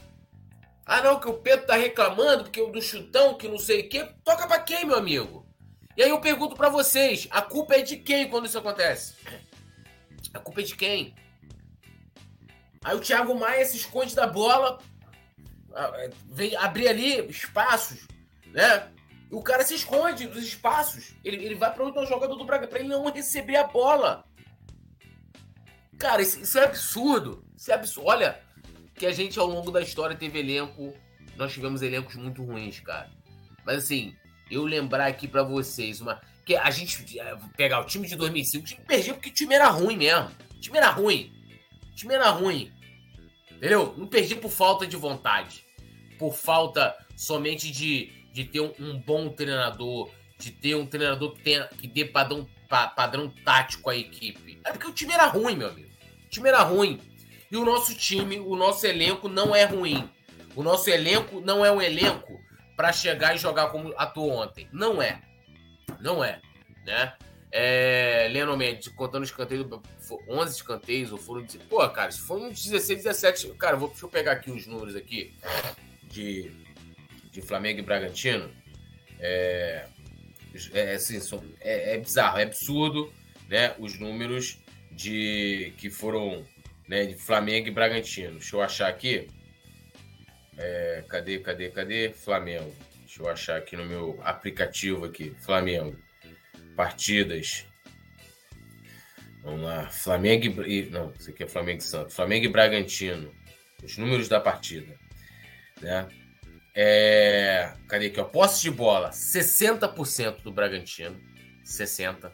[0.85, 3.89] Ah, não, que o Pedro tá reclamando porque o do chutão, que não sei o
[3.89, 4.11] quê.
[4.23, 5.48] Toca pra quem, meu amigo?
[5.99, 9.15] E aí eu pergunto para vocês, a culpa é de quem quando isso acontece?
[10.33, 11.13] A culpa é de quem?
[12.81, 14.79] Aí o Thiago Maia se esconde da bola,
[16.29, 18.07] vem abrir ali espaços,
[18.45, 18.89] né?
[19.29, 21.13] E o cara se esconde dos espaços.
[21.21, 24.23] Ele, ele vai para outro jogador do Braga para ele não receber a bola.
[25.97, 27.43] Cara, isso, isso, é absurdo.
[27.57, 28.07] Isso é absurdo.
[28.07, 28.41] Olha,
[28.95, 30.95] que a gente ao longo da história teve elenco.
[31.35, 33.11] Nós tivemos elencos muito ruins, cara.
[33.65, 34.15] Mas assim,
[34.49, 38.63] eu lembrar aqui para vocês uma Porque a gente é, pegar o time de 2005,
[38.63, 40.31] o time perdia porque o time era ruim mesmo.
[40.55, 41.31] O time era ruim.
[41.91, 42.71] O time era ruim.
[43.51, 43.93] Entendeu?
[43.97, 45.65] Não perdi por falta de vontade.
[46.17, 51.41] Por falta somente de, de ter um, um bom treinador, de ter um treinador que,
[51.41, 52.47] tenha, que dê padrão,
[52.95, 54.59] padrão tático à equipe.
[54.65, 55.89] É porque o time era ruim, meu amigo.
[56.25, 56.99] O time era ruim.
[57.51, 60.09] E o nosso time, o nosso elenco não é ruim.
[60.55, 62.39] O nosso elenco não é um elenco
[62.79, 64.69] para chegar e jogar como atuou ontem.
[64.71, 65.21] Não é.
[65.99, 66.39] Não é.
[66.85, 67.13] Né?
[67.51, 69.67] É, Leno Mendes, contando os escanteios,
[70.29, 71.45] 11 escanteios, ou foram.
[71.69, 73.49] Pô, cara, se foram 16, 17.
[73.55, 75.35] Cara, vou, deixa eu pegar aqui os números aqui
[76.03, 76.53] de,
[77.29, 78.49] de Flamengo e Bragantino.
[79.19, 79.85] É,
[80.73, 83.13] é, assim, são, é, é bizarro, é absurdo,
[83.49, 83.75] né?
[83.77, 84.57] Os números
[84.89, 86.45] de que foram
[86.87, 88.39] né, de Flamengo e Bragantino.
[88.39, 89.27] Deixa eu achar aqui.
[90.61, 92.09] É, cadê, cadê, cadê?
[92.09, 92.75] Flamengo.
[92.99, 95.33] Deixa eu achar aqui no meu aplicativo aqui.
[95.39, 95.97] Flamengo.
[96.75, 97.65] Partidas.
[99.41, 99.89] Vamos lá.
[99.89, 100.89] Flamengo e.
[100.89, 102.13] Não, isso aqui é Flamengo e Santos.
[102.13, 103.33] Flamengo e Bragantino.
[103.81, 104.93] Os números da partida.
[105.81, 106.09] Né?
[106.75, 108.19] É, cadê aqui?
[108.19, 108.25] Ó?
[108.25, 111.17] Posse de bola: 60% do Bragantino.
[111.63, 112.31] 60%.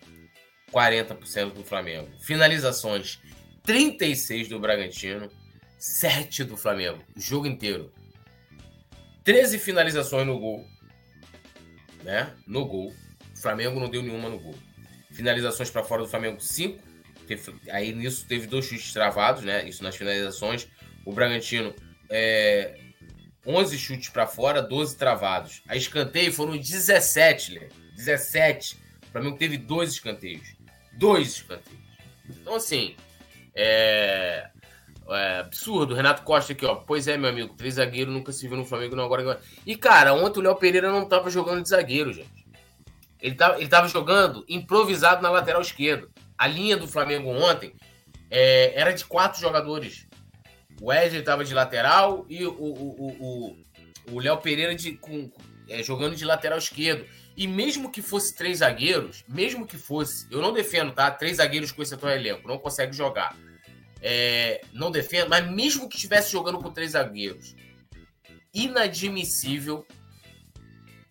[0.74, 2.10] 40% do Flamengo.
[2.22, 3.22] Finalizações:
[3.64, 5.30] 36 do Bragantino.
[5.78, 7.04] 7 do Flamengo.
[7.16, 7.94] O jogo inteiro.
[9.26, 10.66] 13 finalizações no gol.
[12.04, 12.32] Né?
[12.48, 12.94] No gol.
[13.34, 14.56] O Flamengo não deu nenhuma no gol.
[15.12, 16.80] Finalizações para fora do Flamengo, 5.
[17.72, 19.68] Aí nisso teve dois chutes travados, né?
[19.68, 20.68] Isso nas finalizações.
[21.04, 21.74] O Bragantino,
[22.10, 22.78] é,
[23.46, 25.64] 11 chutes para fora, 12 travados.
[25.68, 27.70] A escanteio foram 17, Lê.
[27.96, 28.78] 17.
[29.08, 30.56] O Flamengo teve dois escanteios.
[30.94, 31.80] Dois escanteios.
[32.30, 32.96] Então, assim,
[33.56, 34.50] é,
[35.10, 35.94] é, absurdo.
[35.94, 36.76] Renato Costa aqui, ó.
[36.76, 37.54] Pois é, meu amigo.
[37.56, 39.40] Três zagueiros nunca se viu no Flamengo, não agora.
[39.66, 42.46] E, cara, ontem o Léo Pereira não tava jogando de zagueiro, gente.
[43.22, 46.08] Ele tava, ele tava jogando improvisado na lateral esquerda.
[46.38, 47.74] A linha do Flamengo ontem
[48.30, 50.08] é, era de quatro jogadores.
[50.82, 53.58] O Wesley tava de lateral e o, o, o,
[54.12, 55.32] o Léo Pereira de, com,
[55.70, 57.06] é, jogando de lateral esquerdo.
[57.38, 61.10] E mesmo que fosse três zagueiros, mesmo que fosse, eu não defendo, tá?
[61.12, 63.36] Três zagueiros com esse atual elenco, não consegue jogar
[64.02, 67.56] é, não defendo, mas mesmo que estivesse jogando com três zagueiros,
[68.54, 69.86] inadmissível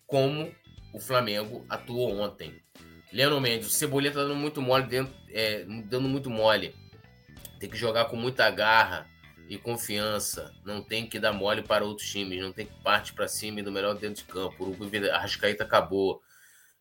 [0.07, 0.53] como
[0.93, 2.61] o Flamengo atuou ontem.
[3.11, 6.75] Leandro Mendes, o Cebolinha tá dando muito mole dentro, é, dando muito mole.
[7.59, 9.07] Tem que jogar com muita garra
[9.47, 10.53] e confiança.
[10.65, 12.41] Não tem que dar mole para outros times.
[12.41, 14.65] Não tem que partir para cima e do melhor dentro de campo.
[14.65, 16.21] O Arrascaíta acabou.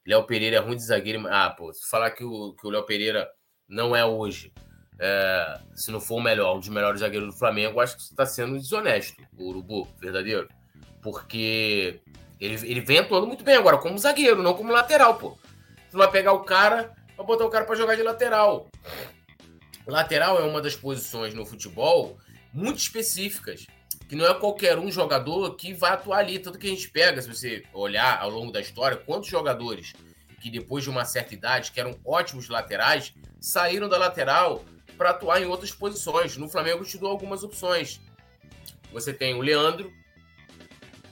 [0.07, 1.27] Léo Pereira é ruim de zagueiro.
[1.29, 3.29] Ah, pô, se falar que o, que o Léo Pereira
[3.69, 4.53] não é hoje
[4.99, 8.13] é, se não for o melhor, um dos melhores zagueiros do Flamengo, acho que você
[8.13, 10.49] está sendo desonesto, o Urubu, verdadeiro.
[11.03, 12.01] Porque
[12.41, 15.37] ele, ele vem atuando muito bem agora, como zagueiro, não como lateral, pô.
[15.89, 18.69] Você vai pegar o cara, vai botar o cara para jogar de lateral.
[19.87, 22.19] Lateral é uma das posições no futebol
[22.53, 23.67] muito específicas,
[24.09, 26.39] que não é qualquer um jogador que vai atuar ali.
[26.39, 29.93] Tanto que a gente pega, se você olhar ao longo da história, quantos jogadores
[30.41, 34.63] que depois de uma certa idade, que eram ótimos laterais, saíram da lateral
[34.97, 36.37] para atuar em outras posições.
[36.37, 38.01] No Flamengo te dou algumas opções.
[38.93, 39.93] Você tem o Leandro,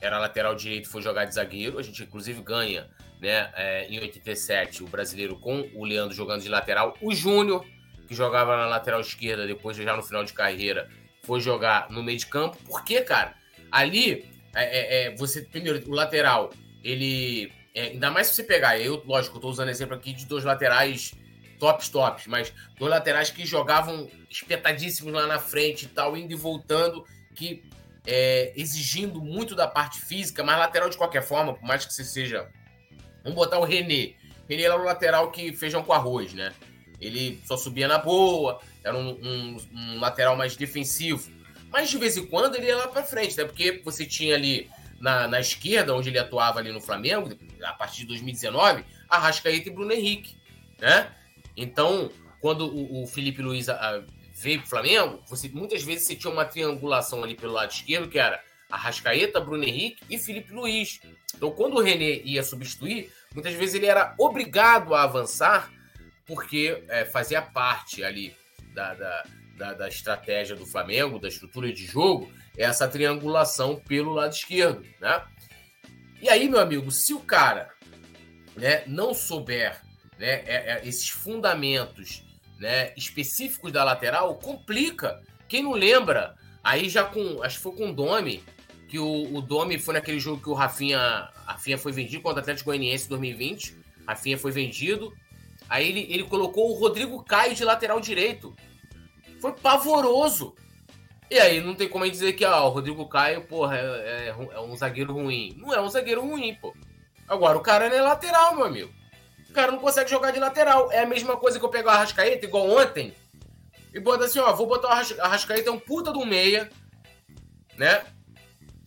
[0.00, 1.78] era lateral direito, foi jogar de zagueiro.
[1.78, 2.88] A gente inclusive ganha,
[3.20, 6.96] né, é, em 87 o brasileiro com o Leandro jogando de lateral.
[7.00, 7.64] O Júnior,
[8.06, 10.88] que jogava na lateral esquerda, depois já no final de carreira,
[11.22, 12.56] foi jogar no meio de campo.
[12.64, 13.34] Por quê, cara?
[13.70, 16.50] Ali, é, é, é você primeiro o lateral,
[16.82, 20.44] ele é, ainda mais se você pegar, eu, lógico, tô usando exemplo aqui de dois
[20.44, 21.14] laterais
[21.62, 26.35] tops, tops, mas dois laterais que jogavam espetadíssimos lá na frente e tal, indo e
[26.35, 27.62] voltando, que
[28.05, 32.03] é, exigindo muito da parte física, mas lateral de qualquer forma, por mais que você
[32.03, 32.48] seja.
[33.22, 34.14] Vamos botar o René.
[34.48, 36.53] René era o lateral que feijão com arroz, né?
[37.01, 41.31] Ele só subia na boa, era um, um, um lateral mais defensivo.
[41.70, 43.44] Mas de vez em quando ele ia lá para frente, né?
[43.44, 44.68] Porque você tinha ali
[45.01, 47.31] na, na esquerda, onde ele atuava ali no Flamengo,
[47.62, 50.37] a partir de 2019, Arrascaeta e Bruno Henrique,
[50.81, 51.09] né?
[51.56, 52.10] Então,
[52.40, 54.02] quando o, o Felipe Luiz a, a,
[54.34, 58.08] veio para o Flamengo, você, muitas vezes você tinha uma triangulação ali pelo lado esquerdo,
[58.08, 61.00] que era Arrascaeta, Bruno Henrique e Felipe Luiz.
[61.34, 65.70] Então, quando o René ia substituir, muitas vezes ele era obrigado a avançar,
[66.26, 68.34] porque é, fazia parte ali
[68.74, 74.32] da, da, da, da, estratégia do Flamengo, da estrutura de jogo, essa triangulação pelo lado
[74.32, 75.22] esquerdo, né?
[76.20, 77.70] E aí, meu amigo, se o cara
[78.56, 79.80] né, não souber
[80.22, 82.22] né, é, é, esses fundamentos
[82.61, 85.20] né, específicos da lateral, complica.
[85.48, 87.42] Quem não lembra, aí já com.
[87.42, 88.40] Acho que foi com o Domi,
[88.88, 92.40] que o, o Domi foi naquele jogo que o Rafinha, Rafinha foi vendido contra o
[92.40, 93.76] Atlético Goianiense em 2020.
[94.06, 95.12] Rafinha foi vendido.
[95.68, 98.54] Aí ele, ele colocou o Rodrigo Caio de lateral direito.
[99.40, 100.54] Foi pavoroso.
[101.28, 104.76] E aí não tem como dizer que o Rodrigo Caio, porra, é, é, é, um
[104.76, 105.56] zagueiro ruim.
[105.58, 106.72] Não é um zagueiro ruim, pô.
[107.26, 109.01] Agora o cara é lateral, meu amigo.
[109.52, 110.90] O cara não consegue jogar de lateral.
[110.90, 113.14] É a mesma coisa que eu pegar o Arrascaeta, igual ontem,
[113.92, 116.70] e botar assim, ó, vou botar o Arrascaeta, é um puta do meia,
[117.76, 118.02] né?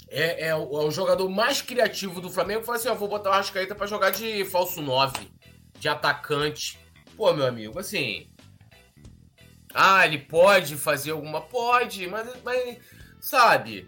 [0.09, 2.63] É, é, o, é, o, jogador mais criativo do Flamengo.
[2.63, 5.31] Fala assim, ó, vou botar o Arrascaeta pra jogar de falso 9,
[5.77, 6.79] de atacante.
[7.15, 8.27] Pô, meu amigo, assim...
[9.71, 11.41] Ah, ele pode fazer alguma...
[11.41, 12.79] Pode, mas, mas
[13.21, 13.87] sabe...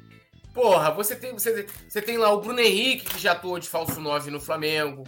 [0.53, 3.99] Porra, você tem, você, você tem lá o Bruno Henrique, que já atuou de falso
[3.99, 5.03] 9 no Flamengo.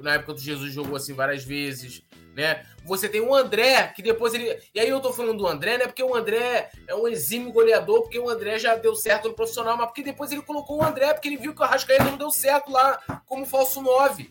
[0.00, 2.02] Na época do Jesus jogou assim várias vezes
[2.34, 2.64] né?
[2.84, 4.58] Você tem o André, que depois ele.
[4.74, 5.86] E aí eu tô falando do André, né?
[5.86, 9.76] Porque o André é um exímio goleador, porque o André já deu certo no profissional,
[9.76, 12.30] mas porque depois ele colocou o André, porque ele viu que o Arrascaeta não deu
[12.30, 14.30] certo lá como falso 9.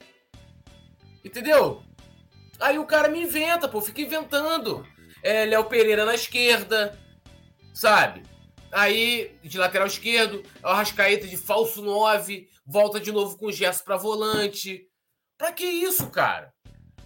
[1.24, 1.84] Entendeu?
[2.60, 4.86] Aí o cara me inventa, pô, fica inventando.
[5.22, 6.98] É, Léo Pereira na esquerda,
[7.74, 8.24] sabe?
[8.72, 13.84] Aí, de lateral esquerdo, o Arrascaeta de falso 9, volta de novo com o Gerson
[13.84, 14.89] pra volante.
[15.40, 16.54] Pra que isso, cara?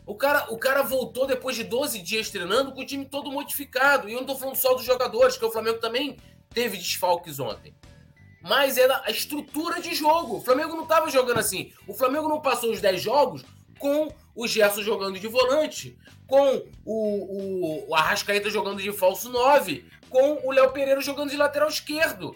[0.08, 4.10] O cara, o cara voltou depois de 12 dias treinando com o time todo modificado.
[4.10, 6.17] E eu não tô falando só dos jogadores, que o Flamengo também
[6.50, 7.76] teve desfalques ontem.
[8.41, 10.38] Mas era a estrutura de jogo.
[10.38, 11.72] O Flamengo não tava jogando assim.
[11.88, 13.46] O Flamengo não passou os 10 jogos
[13.78, 19.86] com o Gerson jogando de volante, com o, o, o Arrascaeta jogando de falso 9,
[20.10, 22.36] com o Léo Pereira jogando de lateral esquerdo.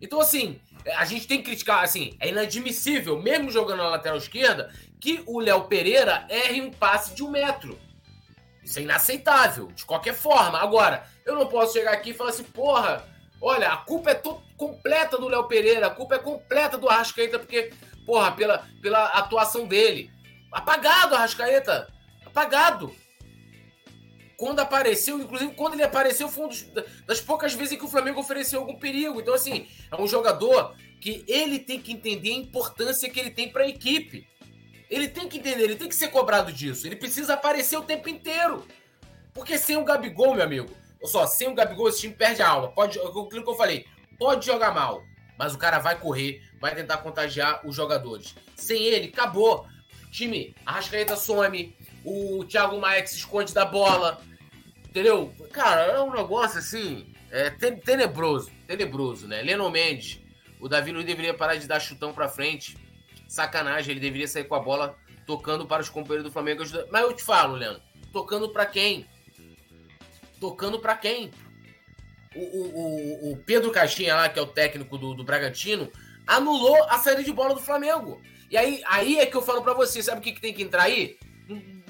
[0.00, 0.58] Então, assim,
[0.96, 5.40] a gente tem que criticar, assim, é inadmissível, mesmo jogando na lateral esquerda, que o
[5.40, 7.78] Léo Pereira erre um passe de um metro.
[8.62, 10.58] Isso é inaceitável, de qualquer forma.
[10.58, 13.04] Agora, eu não posso chegar aqui e falar assim, porra,
[13.40, 14.22] olha, a culpa é
[14.56, 17.72] completa do Léo Pereira, a culpa é completa do Arrascaeta, porque,
[18.04, 20.10] porra, pela, pela atuação dele.
[20.52, 21.88] Apagado, Arrascaeta.
[22.26, 22.94] Apagado.
[24.38, 28.60] Quando apareceu, inclusive quando ele apareceu, foi uma das poucas vezes que o Flamengo ofereceu
[28.60, 29.20] algum perigo.
[29.20, 33.50] Então, assim, é um jogador que ele tem que entender a importância que ele tem
[33.50, 34.28] para a equipe.
[34.88, 36.86] Ele tem que entender, ele tem que ser cobrado disso.
[36.86, 38.64] Ele precisa aparecer o tempo inteiro.
[39.34, 40.70] Porque sem o Gabigol, meu amigo,
[41.02, 42.68] olha só, sem o Gabigol esse time perde a alma.
[42.68, 45.02] Pode, aquilo que eu falei, pode jogar mal,
[45.36, 48.36] mas o cara vai correr, vai tentar contagiar os jogadores.
[48.54, 49.66] Sem ele, acabou.
[50.12, 54.27] Time, a Rascaeta some, o Thiago Maia se esconde da bola.
[54.88, 55.32] Entendeu?
[55.52, 59.42] Cara, é um negócio assim, é tenebroso, tenebroso, né?
[59.42, 60.20] Leno Mendes,
[60.60, 62.76] o Davi Luiz deveria parar de dar chutão pra frente
[63.28, 63.92] sacanagem.
[63.92, 66.62] Ele deveria sair com a bola tocando para os companheiros do Flamengo.
[66.90, 69.06] Mas eu te falo, Leandro, tocando para quem?
[70.40, 71.30] Tocando para quem?
[72.34, 75.90] O, o, o, Pedro Caixinha lá, que é o técnico do, do Bragantino,
[76.26, 78.20] anulou a saída de bola do Flamengo.
[78.50, 80.62] E aí, aí é que eu falo para você, sabe o que, que tem que
[80.62, 81.18] entrar aí?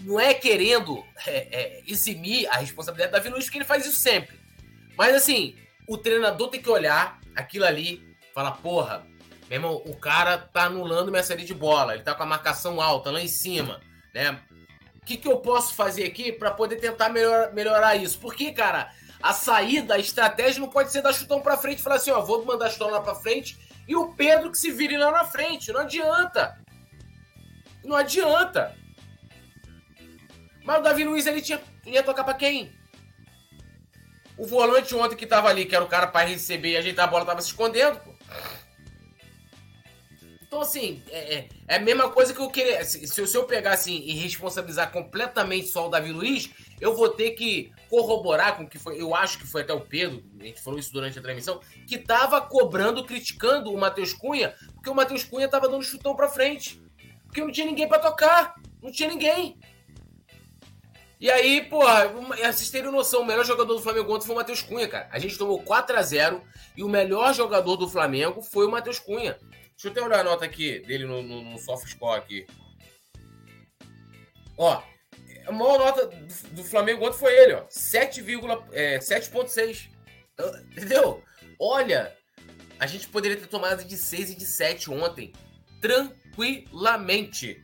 [0.08, 3.98] Não é querendo é, é, eximir a responsabilidade da Davi Luiz, porque ele faz isso
[3.98, 4.40] sempre.
[4.96, 5.54] Mas assim,
[5.86, 9.06] o treinador tem que olhar aquilo ali, falar, porra,
[9.50, 12.80] meu irmão, o cara tá anulando minha série de bola, ele tá com a marcação
[12.80, 13.82] alta lá em cima,
[14.14, 14.40] né?
[14.96, 18.18] O que, que eu posso fazer aqui para poder tentar melhor, melhorar isso?
[18.18, 18.90] Porque, cara,
[19.22, 22.22] a saída, a estratégia não pode ser dar chutão para frente e falar assim, ó,
[22.22, 25.70] vou mandar chutão lá para frente e o Pedro que se vire lá na frente.
[25.70, 26.58] Não adianta.
[27.84, 28.74] Não adianta.
[30.68, 32.70] Mas o Davi Luiz ele tinha, ia tocar para quem?
[34.36, 37.10] O volante ontem que tava ali, que era o cara para receber e ajeitar a
[37.10, 38.12] bola, tava se escondendo, pô.
[40.46, 42.84] Então, assim, é, é, é, a mesma coisa que eu queria.
[42.84, 47.30] Se, se eu pegar assim e responsabilizar completamente só o Davi Luiz, eu vou ter
[47.30, 49.00] que corroborar com que foi.
[49.00, 51.96] Eu acho que foi até o Pedro, a gente falou isso durante a transmissão, que
[51.96, 56.78] tava cobrando, criticando o Matheus Cunha, porque o Matheus Cunha tava dando chutão pra frente.
[57.24, 58.54] Porque não tinha ninguém para tocar.
[58.82, 59.58] Não tinha ninguém.
[61.20, 64.62] E aí, porra, vocês terem noção, o melhor jogador do Flamengo ontem foi o Matheus
[64.62, 65.08] Cunha, cara.
[65.10, 66.42] A gente tomou 4 a 0
[66.76, 69.36] e o melhor jogador do Flamengo foi o Matheus Cunha.
[69.70, 72.46] Deixa eu até olhar a nota aqui dele no, no, no SoftScore aqui.
[74.56, 74.82] Ó,
[75.46, 76.06] a maior nota
[76.52, 77.64] do, Flamengo ontem foi ele, ó.
[77.66, 78.64] 7,6.
[78.72, 79.88] É, 7,6.
[80.70, 81.22] Entendeu?
[81.58, 82.14] Olha,
[82.78, 85.32] a gente poderia ter tomado de 6 e de 7 ontem.
[85.80, 87.62] Tranquilamente.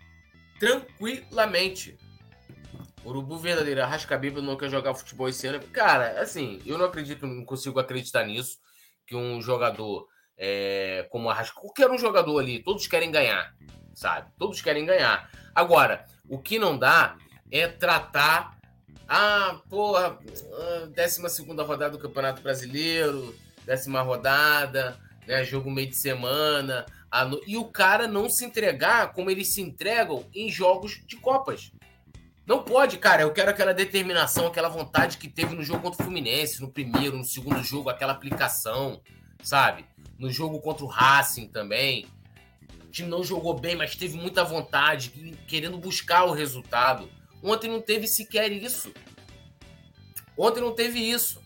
[0.59, 1.97] Tranquilamente.
[3.05, 3.83] Urubu verdadeiro.
[3.83, 5.61] Arrasca Bíblia não quer jogar futebol esse ano.
[5.69, 8.59] Cara, assim, eu não acredito, não consigo acreditar nisso.
[9.07, 13.55] Que um jogador é, como Arrasca, qualquer um jogador ali, todos querem ganhar,
[13.95, 14.31] sabe?
[14.39, 15.31] Todos querem ganhar.
[15.55, 17.17] Agora, o que não dá
[17.51, 18.59] é tratar.
[19.07, 20.19] Ah, porra,
[20.97, 23.35] 12 segunda rodada do Campeonato Brasileiro,
[23.65, 26.87] décima rodada, né, jogo meio de semana.
[27.47, 31.71] e o cara não se entregar como eles se entregam em jogos de Copas.
[32.47, 33.23] Não pode, cara.
[33.23, 37.17] Eu quero aquela determinação, aquela vontade que teve no jogo contra o Fluminense, no primeiro,
[37.17, 39.01] no segundo jogo, aquela aplicação,
[39.43, 39.85] sabe?
[40.19, 42.07] No jogo contra o Racing também.
[42.87, 45.11] O time não jogou bem, mas teve muita vontade,
[45.49, 47.11] querendo buscar o resultado.
[47.43, 48.93] Ontem não teve sequer isso.
[50.37, 51.43] Ontem não teve isso.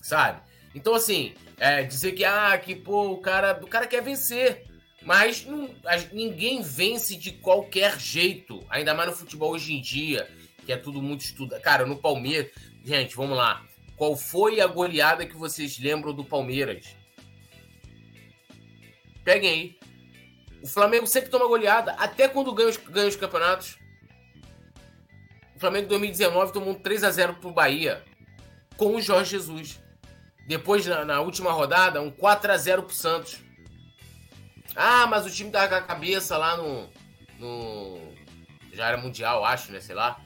[0.00, 0.40] Sabe?
[0.74, 4.69] Então, assim, é, dizer que, ah, que, pô, o cara, o cara quer vencer.
[5.02, 5.74] Mas não,
[6.12, 8.64] ninguém vence de qualquer jeito.
[8.68, 10.28] Ainda mais no futebol hoje em dia,
[10.64, 11.60] que é tudo muito estudado.
[11.62, 12.50] Cara, no Palmeiras.
[12.84, 13.64] Gente, vamos lá.
[13.96, 16.96] Qual foi a goleada que vocês lembram do Palmeiras?
[19.24, 19.78] Peguem aí.
[20.62, 23.78] O Flamengo sempre toma goleada, até quando ganha os, ganha os campeonatos.
[25.56, 28.02] O Flamengo em 2019 tomou um 3 a 0 pro Bahia
[28.76, 29.78] com o Jorge Jesus.
[30.46, 33.38] Depois, na, na última rodada, um 4 a 0 pro Santos.
[34.76, 36.88] Ah, mas o time tava com a cabeça lá no.
[37.38, 37.98] no
[38.72, 39.80] já era mundial, acho, né?
[39.80, 40.20] Sei lá.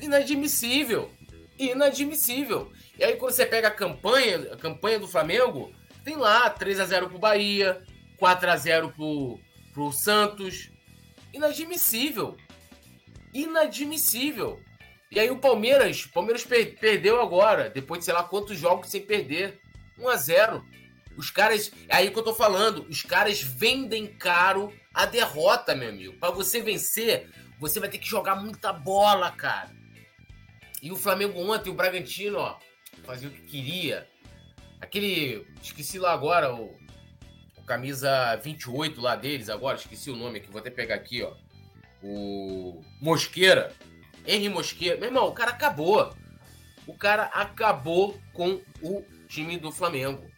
[0.00, 1.10] Inadmissível.
[1.58, 2.72] Inadmissível.
[2.98, 5.72] E aí, quando você pega a campanha, a campanha do Flamengo,
[6.04, 7.82] tem lá 3 a 0 pro Bahia,
[8.18, 9.40] 4 a 0 pro,
[9.72, 10.70] pro Santos.
[11.32, 12.36] Inadmissível.
[13.34, 14.60] Inadmissível.
[15.10, 19.02] E aí o Palmeiras, Palmeiras per perdeu agora, depois de sei lá quantos jogos sem
[19.02, 19.60] perder.
[19.98, 20.64] 1 a 0.
[21.20, 25.90] Os caras, é aí que eu tô falando, os caras vendem caro a derrota, meu
[25.90, 26.14] amigo.
[26.14, 29.70] Para você vencer, você vai ter que jogar muita bola, cara.
[30.82, 32.58] E o Flamengo ontem, o Bragantino, ó,
[33.04, 34.08] fazia o que queria.
[34.80, 36.74] Aquele, esqueci lá agora, o,
[37.58, 41.34] o camisa 28 lá deles agora, esqueci o nome aqui, vou até pegar aqui, ó.
[42.02, 43.74] O Mosqueira,
[44.26, 44.96] Henry Mosqueira.
[44.96, 46.16] Meu irmão, o cara acabou.
[46.86, 50.29] O cara acabou com o time do Flamengo.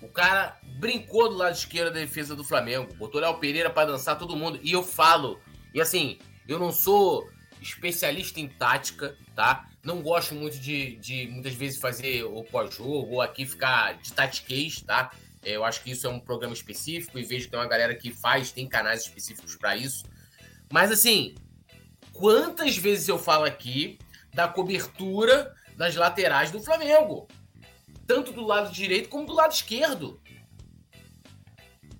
[0.00, 4.18] O cara brincou do lado esquerdo da defesa do Flamengo, botou Léo Pereira para dançar
[4.18, 4.60] todo mundo.
[4.62, 5.40] E eu falo,
[5.74, 7.28] e assim, eu não sou
[7.60, 9.68] especialista em tática, tá?
[9.82, 14.80] Não gosto muito de, de muitas vezes fazer o pós-jogo ou aqui ficar de tatiquês,
[14.82, 15.10] tá?
[15.42, 17.94] É, eu acho que isso é um programa específico e vejo que tem uma galera
[17.94, 20.04] que faz, tem canais específicos para isso.
[20.70, 21.34] Mas assim,
[22.12, 23.98] quantas vezes eu falo aqui
[24.34, 27.28] da cobertura das laterais do Flamengo?
[28.08, 30.20] Tanto do lado direito como do lado esquerdo.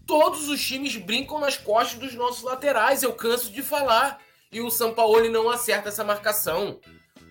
[0.07, 4.19] Todos os times brincam nas costas dos nossos laterais, eu canso de falar.
[4.51, 6.81] E o Sampaoli não acerta essa marcação.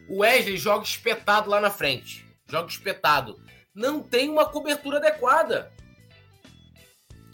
[0.07, 2.23] O Wesley joga espetado lá na frente.
[2.47, 3.41] Joga espetado.
[3.73, 5.73] Não tem uma cobertura adequada.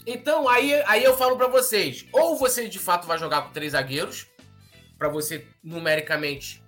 [0.06, 3.72] Então, aí, aí eu falo para vocês: ou você de fato vai jogar com três
[3.72, 4.26] zagueiros,
[4.96, 6.62] para você numericamente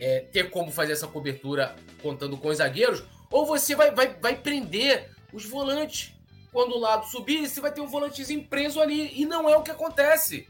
[0.00, 4.36] é, ter como fazer essa cobertura contando com os zagueiros, ou você vai, vai, vai
[4.36, 6.12] prender os volantes.
[6.52, 9.12] Quando o lado subir, você vai ter um volantezinho preso ali.
[9.20, 10.48] E não é o que acontece.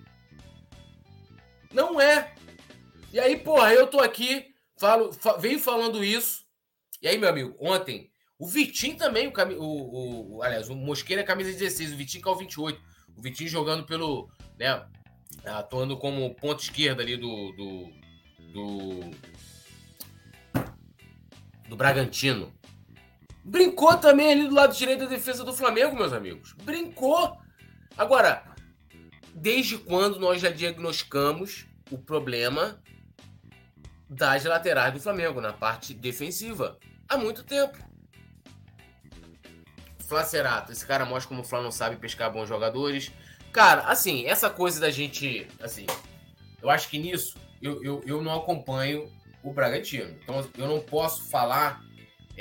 [1.72, 2.34] Não é.
[3.12, 4.46] E aí, porra, eu tô aqui,
[4.78, 6.44] falo, fa venho falando isso.
[7.02, 11.24] E aí, meu amigo, ontem, o Vitinho também, o, o, o aliás, o Mosqueira é
[11.24, 12.80] camisa 16, o Vitinho que é o 28.
[13.16, 14.86] O Vitinho jogando pelo, né,
[15.44, 17.92] atuando como ponto esquerda ali do, do,
[18.52, 19.00] do,
[21.68, 22.52] do Bragantino.
[23.50, 26.52] Brincou também ali do lado direito da defesa do Flamengo, meus amigos.
[26.62, 27.36] Brincou.
[27.98, 28.44] Agora,
[29.34, 32.80] desde quando nós já diagnosticamos o problema
[34.08, 36.78] das laterais do Flamengo na parte defensiva?
[37.08, 37.76] Há muito tempo.
[40.06, 43.10] Flacerato, esse cara mostra como o Flamengo não sabe pescar bons jogadores.
[43.52, 45.48] Cara, assim, essa coisa da gente.
[45.60, 45.86] Assim,
[46.62, 49.10] eu acho que nisso eu, eu, eu não acompanho
[49.42, 50.16] o Bragantino.
[50.22, 51.82] Então eu não posso falar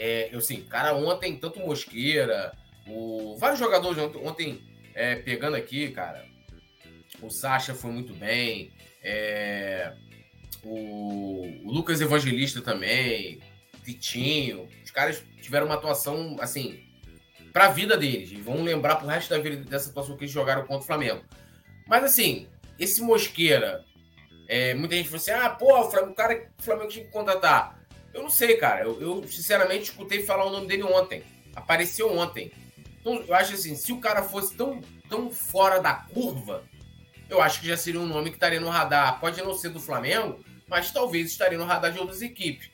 [0.01, 2.53] é, eu sim, cara, ontem, tanto Mosqueira,
[2.87, 4.63] o, vários jogadores ontem,
[4.95, 6.25] é, pegando aqui, cara.
[7.21, 8.71] O Sacha foi muito bem.
[9.03, 9.93] É,
[10.63, 13.41] o, o, Lucas Evangelista também.
[13.83, 14.69] Vitinho.
[14.85, 16.81] Os caras tiveram uma atuação, assim,
[17.51, 18.31] pra vida deles.
[18.31, 21.25] E vão lembrar pro resto da vida dessa atuação que eles jogaram contra o Flamengo.
[21.85, 22.47] Mas, assim,
[22.79, 23.83] esse Mosqueira.
[24.47, 27.78] É, muita gente falou assim: ah, pô, o, cara o Flamengo tinha que contratar.
[28.13, 28.83] Eu não sei, cara.
[28.83, 31.23] Eu, eu, sinceramente escutei falar o nome dele ontem.
[31.55, 32.51] Apareceu ontem.
[32.99, 36.63] Então, eu acho assim, se o cara fosse tão, tão fora da curva,
[37.29, 39.19] eu acho que já seria um nome que estaria no radar.
[39.19, 42.69] Pode não ser do Flamengo, mas talvez estaria no radar de outras equipes.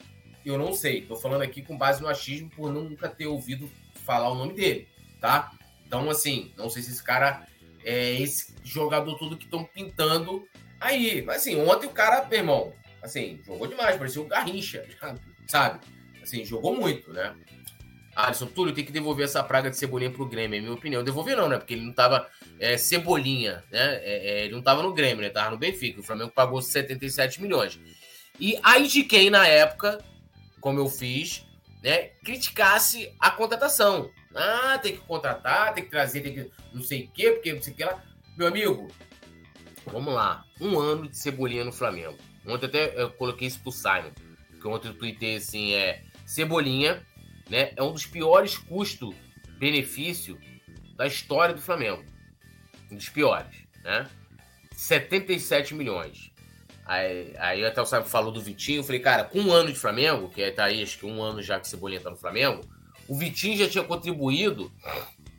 [0.46, 1.02] Eu não sei.
[1.02, 3.70] Tô falando aqui com base no achismo por nunca ter ouvido
[4.06, 4.88] falar o nome dele,
[5.20, 5.52] tá?
[5.86, 7.48] Então, assim, não sei se esse cara
[7.84, 10.48] é esse jogador todo que estão pintando
[10.80, 11.22] aí.
[11.22, 12.74] Mas, assim, ontem o cara, meu irmão,
[13.06, 14.86] assim, jogou demais, parecia o Garrincha,
[15.48, 15.80] sabe?
[16.22, 17.36] Assim, jogou muito, né?
[18.16, 21.04] Alisson, Túlio tem que devolver essa praga de Cebolinha pro Grêmio, é minha opinião.
[21.04, 21.58] Devolver não, né?
[21.58, 22.28] Porque ele não tava
[22.60, 23.96] é, Cebolinha, né?
[23.98, 25.30] É, é, ele não tava no Grêmio, né?
[25.30, 26.00] Tava no Benfica.
[26.00, 27.78] O Flamengo pagou 77 milhões.
[28.40, 30.04] E aí de quem, na época,
[30.62, 31.46] como eu fiz,
[31.84, 32.12] né?
[32.24, 34.10] Criticasse a contratação.
[34.34, 37.62] Ah, tem que contratar, tem que trazer, tem que não sei o quê, porque não
[37.62, 38.02] sei o que lá.
[38.38, 38.88] Meu amigo,
[39.86, 40.46] vamos lá.
[40.60, 42.18] Um ano de Cebolinha no Flamengo.
[42.48, 44.12] Ontem até eu coloquei isso pro Simon.
[44.52, 46.04] Porque ontem eu tuitei assim, é...
[46.26, 47.06] Cebolinha
[47.50, 50.40] né, é um dos piores custo-benefício
[50.96, 52.04] da história do Flamengo.
[52.92, 54.10] Um dos piores, né?
[54.72, 56.32] 77 milhões.
[56.86, 58.80] Aí, aí até o Sábio falou do Vitinho.
[58.80, 61.22] Eu falei, cara, com um ano de Flamengo, que é, tá aí acho que um
[61.22, 62.62] ano já que Cebolinha tá no Flamengo,
[63.08, 64.72] o Vitinho já tinha contribuído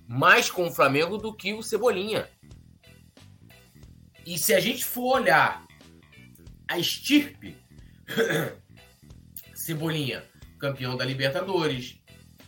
[0.08, 2.28] mais com o Flamengo do que o Cebolinha.
[4.24, 5.65] E se a gente for olhar
[6.68, 7.56] a estirpe,
[9.54, 10.22] Cebolinha
[10.58, 11.98] campeão da Libertadores,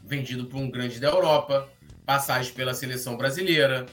[0.05, 1.71] vendido por um grande da Europa,
[2.05, 3.87] passagem pela seleção brasileira.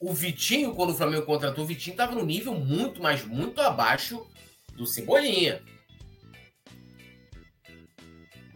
[0.00, 4.26] O Vitinho, quando o Flamengo contratou o Vitinho, estava no nível muito, mas muito abaixo
[4.74, 5.62] do Cebolinha.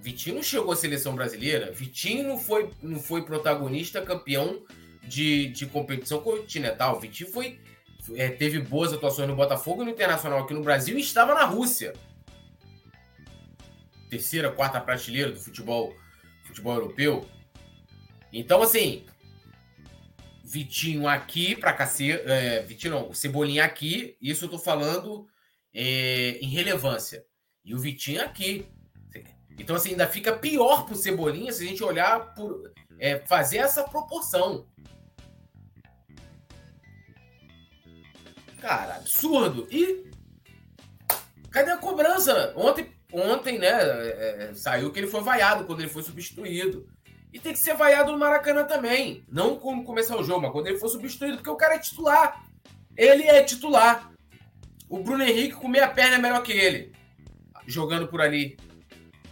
[0.00, 1.72] Vitinho não chegou à seleção brasileira.
[1.72, 4.64] Vitinho não foi, não foi protagonista, campeão
[5.02, 6.98] de, de competição continental.
[6.98, 7.60] Vitinho foi,
[8.16, 11.44] é, teve boas atuações no Botafogo e no Internacional aqui no Brasil e estava na
[11.44, 11.92] Rússia
[14.10, 15.94] terceira, quarta prateleira do futebol,
[16.44, 17.26] futebol europeu.
[18.32, 19.06] Então, assim,
[20.44, 25.26] Vitinho aqui para cacete, é, Vitinho não, Cebolinha aqui, isso eu tô falando
[25.72, 27.24] é, em relevância.
[27.64, 28.66] E o Vitinho aqui.
[29.58, 32.72] Então, assim, ainda fica pior pro Cebolinha se a gente olhar por.
[32.98, 34.66] É, fazer essa proporção.
[38.60, 39.66] Cara, absurdo.
[39.70, 40.10] E.
[41.50, 42.52] Cadê a cobrança?
[42.56, 46.86] Ontem ontem, né, é, é, saiu que ele foi vaiado quando ele foi substituído.
[47.32, 49.24] E tem que ser vaiado no Maracanã também.
[49.28, 52.44] Não quando começar o jogo, mas quando ele for substituído, porque o cara é titular.
[52.96, 54.10] Ele é titular.
[54.88, 56.92] O Bruno Henrique com meia perna é melhor que ele.
[57.66, 58.58] Jogando por ali.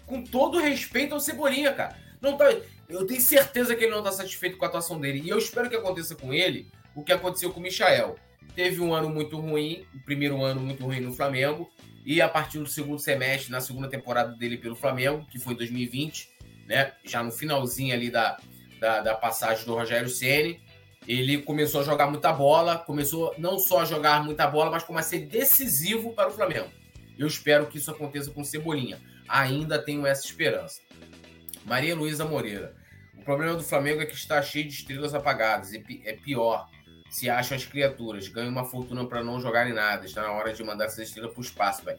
[0.06, 1.98] Com todo respeito ao Cebolinha, cara.
[2.20, 2.46] Não tá,
[2.88, 5.20] eu tenho certeza que ele não está satisfeito com a atuação dele.
[5.20, 8.16] E eu espero que aconteça com ele o que aconteceu com o Michael.
[8.54, 11.70] Teve um ano muito ruim, o primeiro ano muito ruim no Flamengo
[12.04, 15.56] e a partir do segundo semestre, na segunda temporada dele pelo Flamengo, que foi em
[15.56, 16.30] 2020,
[16.66, 16.92] né?
[17.04, 18.38] Já no finalzinho ali da,
[18.80, 20.60] da, da passagem do Rogério Ceni,
[21.06, 24.98] ele começou a jogar muita bola, começou não só a jogar muita bola, mas como
[24.98, 26.70] a ser decisivo para o Flamengo.
[27.18, 29.00] Eu espero que isso aconteça com Cebolinha.
[29.26, 30.80] Ainda tenho essa esperança.
[31.64, 32.74] Maria Luísa Moreira.
[33.16, 35.72] O problema do Flamengo é que está cheio de estrelas apagadas.
[35.74, 36.68] É pior
[37.10, 40.06] se acham as criaturas, ganham uma fortuna para não jogarem nada.
[40.06, 41.98] Está na hora de mandar essas estrelas para o espaço, velho.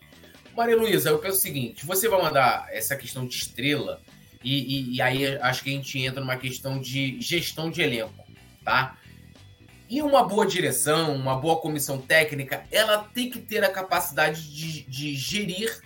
[0.55, 4.01] Maria Luísa, eu penso o seguinte: você vai mandar essa questão de estrela,
[4.43, 8.25] e, e, e, aí acho que a gente entra numa questão de gestão de elenco,
[8.63, 8.97] tá?
[9.89, 14.83] E uma boa direção, uma boa comissão técnica, ela tem que ter a capacidade de,
[14.83, 15.81] de gerir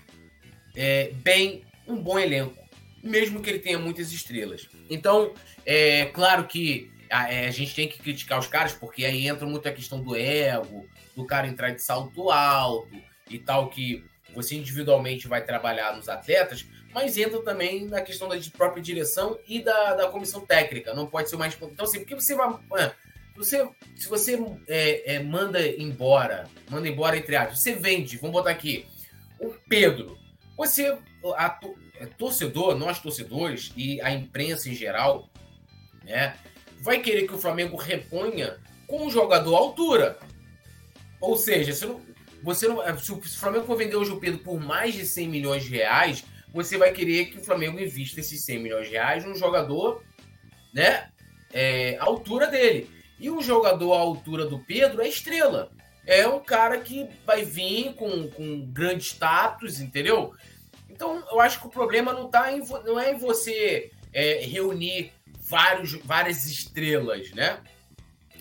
[0.76, 2.62] é, bem um bom elenco,
[3.02, 4.68] mesmo que ele tenha muitas estrelas.
[4.90, 5.34] Então,
[5.66, 9.46] é claro que a, é, a, gente tem que criticar os caras, porque aí entra
[9.46, 12.90] muito a questão do ego, do cara entrar de salto alto
[13.30, 14.04] e tal, que
[14.34, 19.62] você individualmente vai trabalhar nos atletas, mas entra também na questão da própria direção e
[19.62, 20.94] da, da comissão técnica.
[20.94, 21.56] Não pode ser mais.
[21.62, 22.60] Então, assim, porque você vai.
[23.36, 28.52] Você, se você é, é, manda embora, manda embora entre aspas, você vende, vamos botar
[28.52, 28.86] aqui,
[29.40, 30.18] o Pedro.
[30.56, 30.96] Você,
[31.36, 31.60] a,
[32.00, 35.30] é, torcedor, nós torcedores e a imprensa em geral,
[36.04, 36.36] né?
[36.82, 38.58] Vai querer que o Flamengo reponha
[38.88, 40.18] com um jogador à altura.
[41.20, 42.02] Ou seja, se, não,
[42.42, 45.64] você não, se o Flamengo for vender hoje o Pedro por mais de 100 milhões
[45.64, 49.36] de reais, você vai querer que o Flamengo invista esses 100 milhões de reais num
[49.36, 50.04] jogador
[50.74, 51.10] né,
[51.52, 52.90] é, à altura dele.
[53.20, 55.72] E o jogador à altura do Pedro é estrela.
[56.06, 60.34] É um cara que vai vir com, com grande status, entendeu?
[60.90, 65.14] Então, eu acho que o problema não, tá em, não é em você é, reunir
[65.44, 67.62] vários, várias estrelas, né?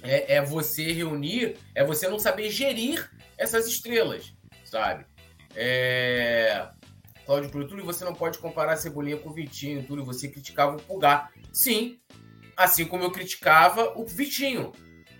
[0.02, 4.32] É, é você reunir, é você não saber gerir essas estrelas,
[4.64, 5.04] sabe?
[5.54, 6.68] É...
[7.24, 10.82] Cláudio Túlio, você não pode comparar a Cebolinha com o Vitinho, Túlio, você criticava o
[10.82, 11.30] Pulgar.
[11.52, 12.00] Sim,
[12.56, 14.72] assim como eu criticava o Vitinho.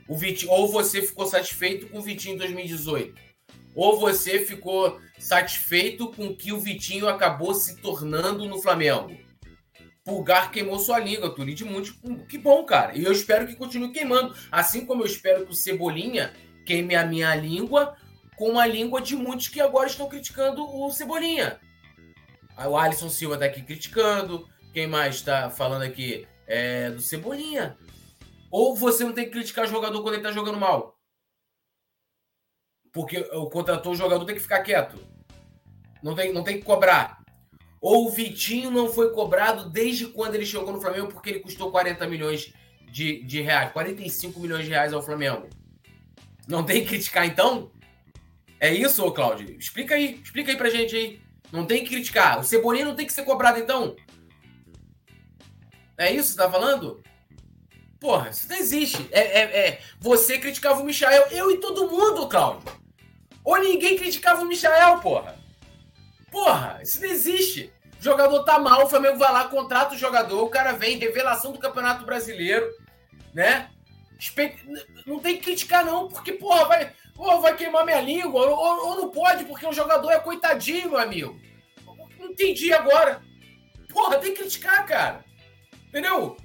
[0.09, 0.51] O Vitinho.
[0.51, 3.15] Ou você ficou satisfeito com o Vitinho em 2018,
[3.75, 9.17] ou você ficou satisfeito com o que o Vitinho acabou se tornando no Flamengo.
[10.05, 11.95] Pulgar queimou sua língua, Turi de muito.
[12.27, 12.97] Que bom, cara.
[12.97, 14.35] E eu espero que continue queimando.
[14.51, 16.35] Assim como eu espero que o Cebolinha
[16.67, 17.97] queime a minha língua
[18.37, 21.61] com a língua de muitos que agora estão criticando o Cebolinha.
[22.67, 26.27] O Alisson Silva tá aqui criticando, Quem mais está falando aqui?
[26.47, 27.77] É do Cebolinha.
[28.51, 30.99] Ou você não tem que criticar o jogador quando ele está jogando mal?
[32.93, 34.99] Porque o contratou o jogador tem que ficar quieto.
[36.03, 37.22] Não tem, não tem que cobrar.
[37.83, 41.73] Ou o Vitinho não foi cobrado desde quando ele chegou no Flamengo porque ele custou
[41.73, 42.55] 40 milhões
[42.89, 45.49] de, de reais, 45 milhões de reais ao Flamengo.
[46.47, 47.73] Não tem que criticar então?
[48.61, 49.59] É isso, ô Cláudio?
[49.59, 51.21] Explica aí, explica aí pra gente aí.
[51.51, 52.39] Não tem que criticar.
[52.39, 53.97] O Cebolinha não tem que ser cobrado então?
[55.99, 57.03] É isso que tá falando?
[57.99, 59.09] Porra, isso não existe.
[59.11, 62.63] É, é, é, Você criticava o Michael, eu e todo mundo, Cláudio.
[63.43, 65.42] Ou ninguém criticava o Michael, porra.
[66.33, 67.71] Porra, isso não existe.
[68.01, 71.53] O jogador tá mal, o Flamengo vai lá, contrata o jogador, o cara vem, revelação
[71.53, 72.69] do Campeonato Brasileiro,
[73.33, 73.71] né?
[75.07, 78.89] Não tem que criticar, não, porque, porra, vai, porra, vai queimar minha língua, ou, ou,
[78.89, 81.39] ou não pode, porque o jogador é coitadinho, meu amigo.
[82.19, 83.23] Não entendi agora.
[83.89, 85.25] Porra, tem que criticar, cara.
[85.89, 86.37] Entendeu?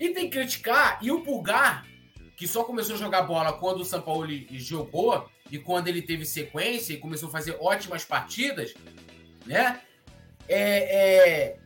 [0.00, 0.98] E tem que criticar.
[1.00, 1.86] E o Pulgar,
[2.36, 6.24] que só começou a jogar bola quando o São Paulo jogou, e quando ele teve
[6.24, 8.74] sequência e começou a fazer ótimas partidas,
[9.46, 9.80] né?
[10.48, 11.56] É, é,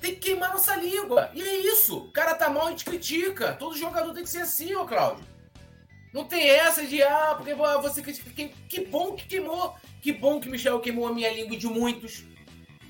[0.00, 1.30] Tem que queimar nossa língua.
[1.34, 1.98] E é isso.
[1.98, 3.52] O cara tá mal, a gente critica.
[3.52, 5.24] Todo jogador tem que ser assim, ó, Cláudio.
[6.12, 8.30] Não tem essa de, ah, porque você critica.
[8.30, 9.76] Que, que bom que queimou.
[10.00, 12.24] Que bom que Michel queimou a minha língua de muitos.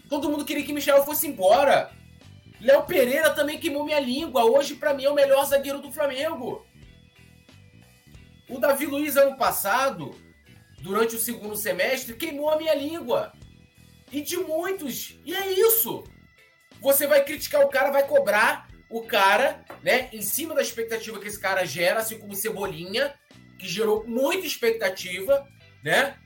[0.09, 1.93] Todo mundo queria que Michel fosse embora.
[2.61, 4.45] Léo Pereira também queimou minha língua.
[4.45, 6.66] Hoje, para mim, é o melhor zagueiro do Flamengo.
[8.49, 10.14] O Davi Luiz, ano passado,
[10.81, 13.33] durante o segundo semestre, queimou a minha língua.
[14.11, 15.18] E de muitos.
[15.24, 16.04] E é isso.
[16.80, 20.08] Você vai criticar o cara, vai cobrar o cara, né?
[20.12, 23.14] Em cima da expectativa que esse cara gera, assim como Cebolinha,
[23.58, 25.46] que gerou muita expectativa,
[25.84, 26.16] né?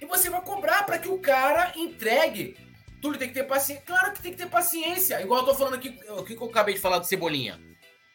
[0.00, 2.56] E você vai cobrar para que o cara entregue.
[3.00, 3.84] Túlio tem que ter paciência.
[3.86, 5.20] Claro que tem que ter paciência.
[5.20, 7.60] Igual eu tô falando aqui, o que eu acabei de falar do Cebolinha.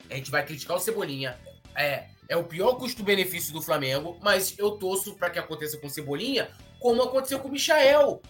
[0.10, 1.40] A gente vai criticar o Cebolinha.
[1.76, 5.90] É, é o pior custo-benefício do Flamengo, mas eu torço para que aconteça com o
[5.90, 6.50] Cebolinha,
[6.80, 8.22] como aconteceu com o Michael.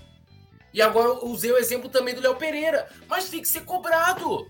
[0.74, 2.88] E agora eu usei o exemplo também do Léo Pereira.
[3.08, 4.48] Mas tem que ser cobrado.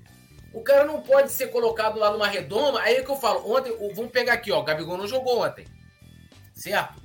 [0.53, 2.81] O cara não pode ser colocado lá numa redoma.
[2.81, 4.59] Aí é que eu falo, ontem, vamos pegar aqui, ó.
[4.59, 5.67] O Gabigol não jogou ontem.
[6.53, 7.01] Certo?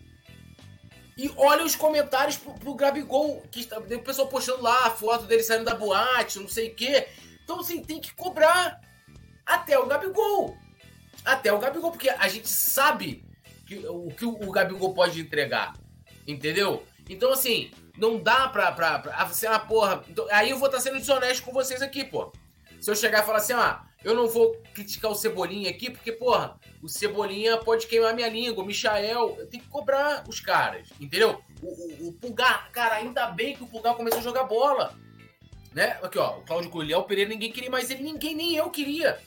[1.17, 3.43] E olha os comentários pro, pro Gabigol.
[3.51, 6.75] Que tem o pessoal postando lá a foto dele saindo da boate, não sei o
[6.75, 7.07] quê.
[7.45, 8.81] Então, assim, tem que cobrar.
[9.45, 10.57] Até o Gabigol.
[11.25, 13.25] Até o Gabigol, porque a gente sabe
[13.67, 15.75] que, o que o Gabigol pode entregar.
[16.27, 16.85] Entendeu?
[17.09, 18.73] Então, assim, não dá pra.
[18.73, 20.05] pra, pra você, ah, porra.
[20.09, 22.33] Então, aí eu vou estar tá sendo desonesto com vocês aqui, pô.
[22.81, 26.11] Se eu chegar e falar assim, ah, eu não vou criticar o Cebolinha aqui, porque,
[26.11, 30.89] porra, o Cebolinha pode queimar minha língua, o Michael, eu tenho que cobrar os caras,
[31.01, 31.41] entendeu?
[31.63, 34.95] O, o, o Pulgar, cara, ainda bem que o Pulgar começou a jogar bola.
[35.73, 35.97] Né?
[36.03, 39.19] Aqui, ó, o Cláudio Coelho, o Pereira, ninguém queria mais ele, ninguém, nem eu queria.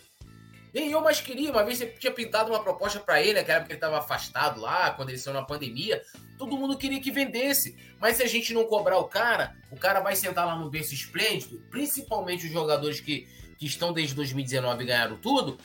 [0.76, 1.52] Nem eu mais queria.
[1.52, 4.92] Uma vez você tinha pintado uma proposta para ele, naquela época ele estava afastado lá,
[4.92, 6.02] quando ele saiu na pandemia.
[6.38, 7.78] Todo mundo queria que vendesse.
[7.98, 10.94] Mas se a gente não cobrar o cara, o cara vai sentar lá no berço
[10.94, 13.26] esplêndido, principalmente os jogadores que,
[13.58, 15.58] que estão desde 2019 e ganharam tudo,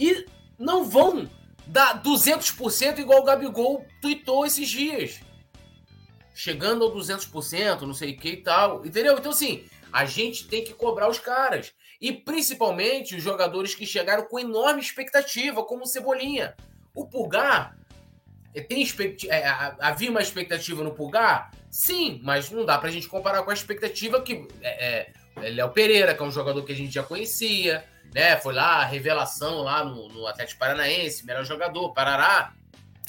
[0.00, 0.26] e
[0.58, 1.30] não vão
[1.64, 5.20] dar 200% igual o Gabigol tweetou esses dias.
[6.34, 8.84] Chegando ao 200%, não sei o que e tal.
[8.84, 9.16] Entendeu?
[9.16, 11.72] Então, assim, a gente tem que cobrar os caras.
[12.00, 16.54] E principalmente os jogadores que chegaram com enorme expectativa, como o Cebolinha.
[16.94, 17.76] O Pulgar
[18.54, 19.28] eh, tem expect...
[19.30, 19.46] É,
[19.80, 21.50] havia uma expectativa no Pulgar?
[21.70, 26.14] Sim, mas não dá pra gente comparar com a expectativa que é, é, Léo Pereira,
[26.14, 27.84] que é um jogador que a gente já conhecia,
[28.14, 28.36] né?
[28.38, 32.54] Foi lá, revelação lá no, no Atlético Paranaense, melhor jogador, Parará,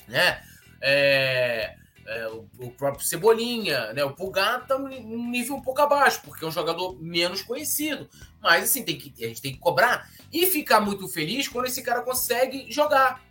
[0.07, 0.43] né?
[0.81, 1.75] É,
[2.05, 4.03] é, o, o, próprio Cebolinha, né?
[4.03, 8.09] O Pulgar tá num nível um pouco abaixo, porque é um jogador menos conhecido.
[8.41, 11.81] Mas assim, tem que, a gente tem que cobrar e ficar muito feliz quando esse
[11.81, 13.21] cara consegue jogar.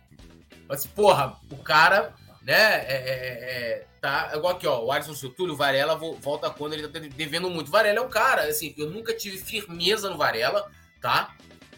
[0.69, 2.85] Assim, porra, o cara, né?
[2.85, 4.83] É, é, é tá igual aqui, ó.
[4.83, 7.71] O Alisson Siltúlio, o Varela volta quando ele tá devendo muito.
[7.71, 10.69] Varela é um cara, assim, eu nunca tive firmeza no Varela,
[11.01, 11.35] tá?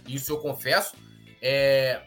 [0.08, 0.96] Isso eu confesso.
[1.42, 2.02] É,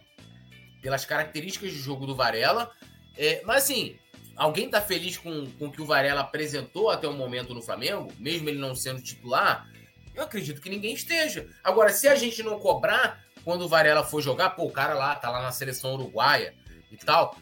[0.82, 2.70] pelas características de jogo do Varela.
[3.16, 3.96] É, mas assim,
[4.36, 8.10] Alguém tá feliz com, com o que o Varela apresentou até o momento no Flamengo,
[8.18, 9.68] mesmo ele não sendo titular?
[10.14, 11.48] Eu acredito que ninguém esteja.
[11.62, 15.14] Agora, se a gente não cobrar quando o Varela for jogar, pô, o cara lá
[15.14, 16.54] tá lá na seleção uruguaia
[16.90, 17.36] e tal.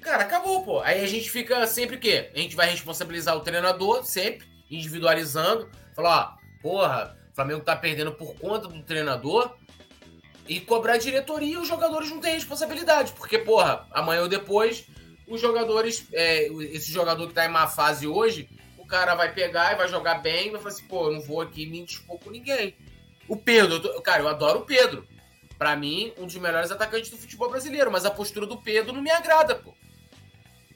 [0.00, 0.80] Cara, acabou, pô.
[0.80, 2.30] Aí a gente fica sempre o quê?
[2.34, 5.70] A gente vai responsabilizar o treinador, sempre, individualizando.
[5.94, 9.56] Falar, ó, porra, o Flamengo tá perdendo por conta do treinador.
[10.48, 13.12] E cobrar a diretoria, os jogadores não têm responsabilidade.
[13.12, 14.86] Porque, porra, amanhã ou depois
[15.26, 18.48] os jogadores, é, esse jogador que tá em má fase hoje,
[18.88, 21.66] cara vai pegar e vai jogar bem vai falar assim, pô, eu não vou aqui
[21.66, 22.74] me dispor com ninguém.
[23.28, 25.06] O Pedro, eu tô, cara, eu adoro o Pedro.
[25.58, 29.02] Para mim, um dos melhores atacantes do futebol brasileiro, mas a postura do Pedro não
[29.02, 29.74] me agrada, pô.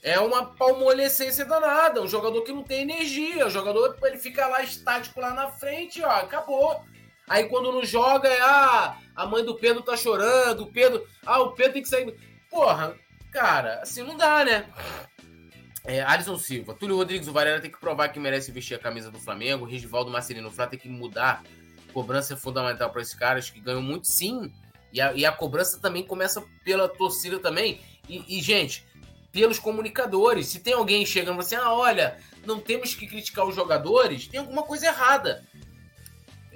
[0.02, 4.62] É uma palmolescência danada, um jogador que não tem energia, o jogador ele fica lá
[4.62, 6.84] estático lá na frente, ó, acabou.
[7.28, 11.40] Aí quando não joga é ah, a mãe do Pedro tá chorando, o Pedro, ah,
[11.40, 12.12] o Pedro tem que sair.
[12.50, 12.96] Porra,
[13.30, 14.66] cara, assim não dá, né?
[15.85, 19.11] É, Alisson Silva, Túlio Rodrigues, o Varela tem que provar que merece vestir a camisa
[19.11, 21.43] do Flamengo, Regivaldo Marcelino Flá tem que mudar.
[21.93, 24.53] Cobrança é fundamental para esses caras que ganham muito, sim.
[24.93, 27.80] E a, e a cobrança também começa pela torcida também.
[28.09, 28.87] E, e, gente,
[29.33, 30.49] pelos comunicadores.
[30.49, 34.62] Se tem alguém chegando assim, ah, olha, não temos que criticar os jogadores, tem alguma
[34.62, 35.45] coisa errada.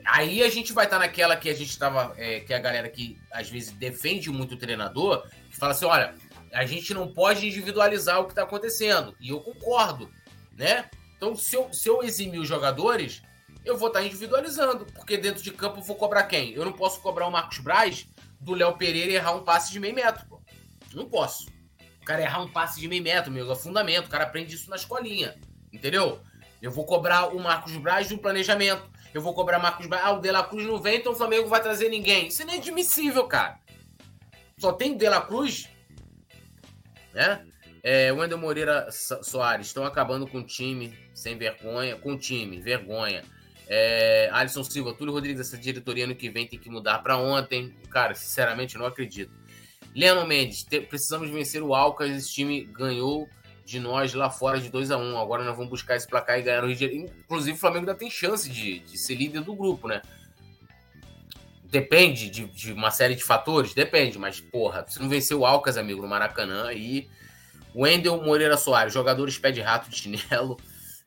[0.04, 2.88] Aí a gente vai estar tá naquela que a gente estava, é, que a galera
[2.88, 6.14] que às vezes defende muito o treinador, que fala assim, olha,
[6.52, 9.14] a gente não pode individualizar o que está acontecendo.
[9.20, 10.10] E eu concordo,
[10.56, 10.88] né?
[11.16, 13.22] Então, se eu, se eu eximir os jogadores,
[13.64, 16.52] eu vou estar tá individualizando, porque dentro de campo eu vou cobrar quem?
[16.52, 18.06] Eu não posso cobrar o Marcos Braz
[18.40, 20.40] do Léo Pereira errar um passe de meio metro, pô.
[20.94, 21.46] Não posso.
[22.00, 24.06] O cara errar um passe de meio metro, meu, é fundamento.
[24.06, 25.36] O cara aprende isso na escolinha.
[25.72, 26.20] Entendeu?
[26.62, 28.88] Eu vou cobrar o Marcos Braz do planejamento.
[29.12, 30.04] Eu vou cobrar Marcos Braz.
[30.04, 32.28] Ah, o De La Cruz não vem, então o Flamengo vai trazer ninguém.
[32.28, 33.58] Isso é inadmissível, cara.
[34.58, 35.68] Só tem o De La Cruz,
[37.16, 37.40] né?
[37.82, 43.22] É, Wendel Moreira Soares estão acabando com o time sem vergonha, com o time, vergonha.
[43.68, 47.74] É, Alisson Silva, Túlio Rodrigues, essa diretoria ano que vem tem que mudar para ontem.
[47.90, 49.32] Cara, sinceramente, não acredito.
[49.94, 52.10] Leandro Mendes, te, precisamos vencer o Alcas.
[52.10, 53.28] Esse time ganhou
[53.64, 55.18] de nós lá fora de 2 a 1 um.
[55.18, 57.12] Agora nós vamos buscar esse placar e ganhar o Rio de Janeiro.
[57.24, 60.02] Inclusive, o Flamengo ainda tem chance de, de ser líder do grupo, né?
[61.70, 63.74] Depende de, de, uma série de fatores?
[63.74, 67.08] Depende, mas, porra, se não vencer o Alcas, amigo, no Maracanã, aí.
[67.74, 70.56] Wendel Moreira Soares, jogadores pé de rato de chinelo.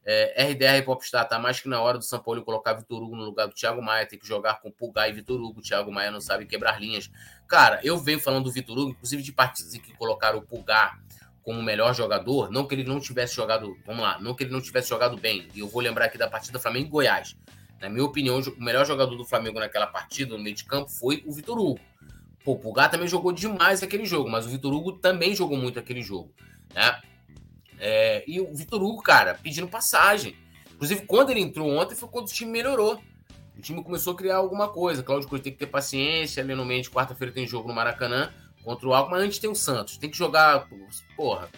[0.05, 3.25] É, RDR Popstar, tá mais que na hora do São Paulo colocar Vitor Hugo no
[3.25, 5.61] lugar do Thiago Maia, tem que jogar com Pulgar e Vitor Hugo.
[5.61, 7.11] Thiago Maia não sabe quebrar linhas.
[7.47, 10.99] Cara, eu venho falando do Vitor Hugo, inclusive de partidas em que colocaram o Pulgar
[11.43, 14.61] como melhor jogador, não que ele não tivesse jogado, vamos lá, não que ele não
[14.61, 15.47] tivesse jogado bem.
[15.53, 17.35] E eu vou lembrar aqui da partida Flamengo e Goiás.
[17.81, 21.23] Na minha opinião, o melhor jogador do Flamengo naquela partida, no meio de campo, foi
[21.25, 21.79] o Vitor Hugo.
[22.43, 25.79] Pô, o Pulgar também jogou demais aquele jogo, mas o Vitor Hugo também jogou muito
[25.79, 26.31] aquele jogo,
[26.73, 27.01] né?
[27.79, 30.35] É, e o Vitor Hugo, cara, pedindo passagem.
[30.73, 33.01] Inclusive, quando ele entrou ontem, foi quando o time melhorou.
[33.57, 35.03] O time começou a criar alguma coisa.
[35.03, 36.43] Cláudio Coelho tem que ter paciência.
[36.43, 38.31] Leno Mendes, quarta-feira tem jogo no Maracanã
[38.63, 39.19] contra o Alckmin.
[39.19, 39.97] Antes tem o Santos.
[39.97, 40.67] Tem que jogar.
[41.15, 41.49] Porra.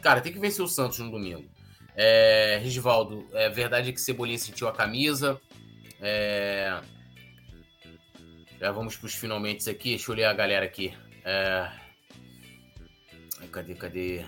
[0.00, 1.48] Cara, tem que vencer o Santos no domingo.
[1.94, 5.40] É, Rigivaldo, é verdade que Cebolinha sentiu a camisa.
[6.00, 6.80] É,
[8.58, 9.90] já vamos para os finalmente aqui.
[9.90, 10.94] Deixa eu ler a galera aqui.
[11.24, 11.70] É,
[13.50, 14.24] cadê, cadê?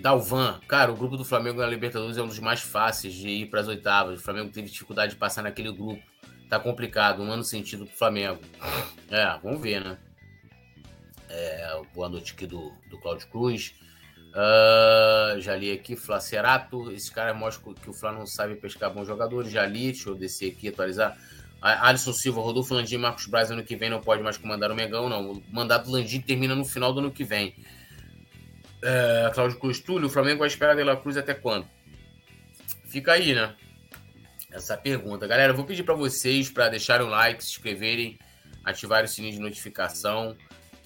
[0.00, 3.46] Dalvan, cara, o grupo do Flamengo na Libertadores é um dos mais fáceis de ir
[3.46, 4.20] para as oitavas.
[4.20, 6.02] O Flamengo teve dificuldade de passar naquele grupo.
[6.48, 8.40] Tá complicado, um ano sentido pro Flamengo.
[9.10, 9.98] É, vamos ver, né?
[11.28, 13.74] É, boa noite aqui do, do Cláudio Cruz.
[14.28, 16.92] Uh, já li aqui, Flacerato.
[16.92, 19.50] Esse cara mostra que o Flamengo não sabe pescar bons jogadores.
[19.50, 21.16] Já li, deixa eu descer aqui, atualizar.
[21.60, 25.08] Alisson Silva, Rodolfo Landim Marcos Braz ano que vem não pode mais comandar o Megão,
[25.08, 25.32] não.
[25.32, 27.54] O mandato do Landim termina no final do ano que vem.
[28.80, 31.66] É, Cláudio Cruz o Flamengo vai esperar a De La Cruz até quando?
[32.84, 33.54] Fica aí, né?
[34.52, 35.26] Essa pergunta.
[35.26, 38.18] Galera, eu vou pedir para vocês para deixarem o like, se inscreverem,
[38.64, 40.36] ativarem o sininho de notificação.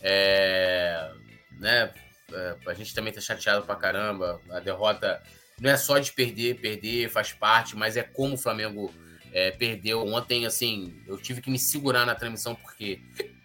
[0.01, 1.12] É,
[1.61, 1.93] né?
[2.33, 4.41] É, a gente também tá chateado pra caramba.
[4.51, 5.22] A derrota
[5.61, 8.93] não é só de perder, perder faz parte, mas é como o Flamengo
[9.33, 10.07] é, perdeu.
[10.07, 13.01] Ontem, assim, eu tive que me segurar na transmissão porque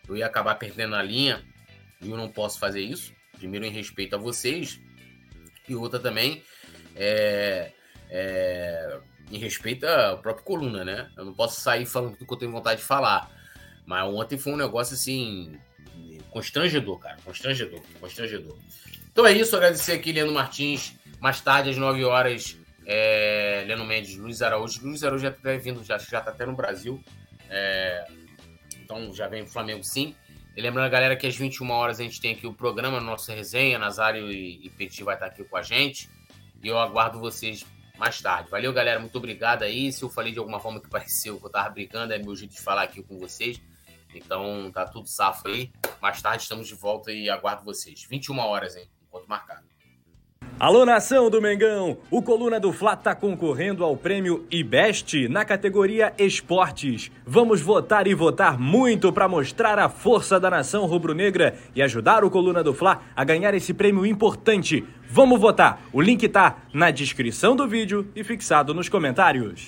[0.07, 1.43] eu ia acabar perdendo a linha
[2.01, 3.13] e eu não posso fazer isso.
[3.37, 4.79] Primeiro, em respeito a vocês,
[5.67, 6.43] e outra também
[6.95, 7.71] é,
[8.09, 8.99] é,
[9.31, 11.11] em respeito à própria coluna, né?
[11.15, 13.31] Eu não posso sair falando tudo que eu tenho vontade de falar.
[13.85, 15.59] Mas ontem foi um negócio assim.
[16.37, 17.17] Constrangedor, cara.
[17.25, 18.55] Constrangedor, constrangedor.
[19.11, 20.93] Então é isso, agradecer aqui, Leandro Martins.
[21.19, 24.85] Mais tarde, às 9 horas, é, Leno Mendes, Luiz Araújo.
[24.85, 27.03] Luiz Araújo já está vindo, já, já tá até no Brasil.
[27.49, 28.05] É,
[28.79, 30.15] então já vem o Flamengo sim.
[30.55, 33.79] E lembrando galera que às 21 horas a gente tem aqui o programa, nossa resenha,
[33.79, 36.07] Nazário e, e Petit vai estar aqui com a gente.
[36.63, 37.65] E eu aguardo vocês
[37.97, 38.51] mais tarde.
[38.51, 38.99] Valeu, galera.
[38.99, 39.91] Muito obrigado aí.
[39.91, 42.53] Se eu falei de alguma forma que pareceu que eu tava brincando, é meu jeito
[42.53, 43.59] de falar aqui com vocês.
[44.17, 45.71] Então tá tudo safo aí.
[46.01, 48.05] Mais tarde estamos de volta e aguardo vocês.
[48.09, 48.89] 21 horas, hein?
[49.07, 49.67] Enquanto marcado.
[50.59, 51.99] Alô nação do Mengão!
[52.09, 57.11] O Coluna do Fla está concorrendo ao prêmio IBEST na categoria Esportes.
[57.23, 62.31] Vamos votar e votar muito para mostrar a força da nação rubro-negra e ajudar o
[62.31, 64.83] Coluna do Fla a ganhar esse prêmio importante.
[65.07, 65.79] Vamos votar.
[65.93, 69.67] O link tá na descrição do vídeo e fixado nos comentários.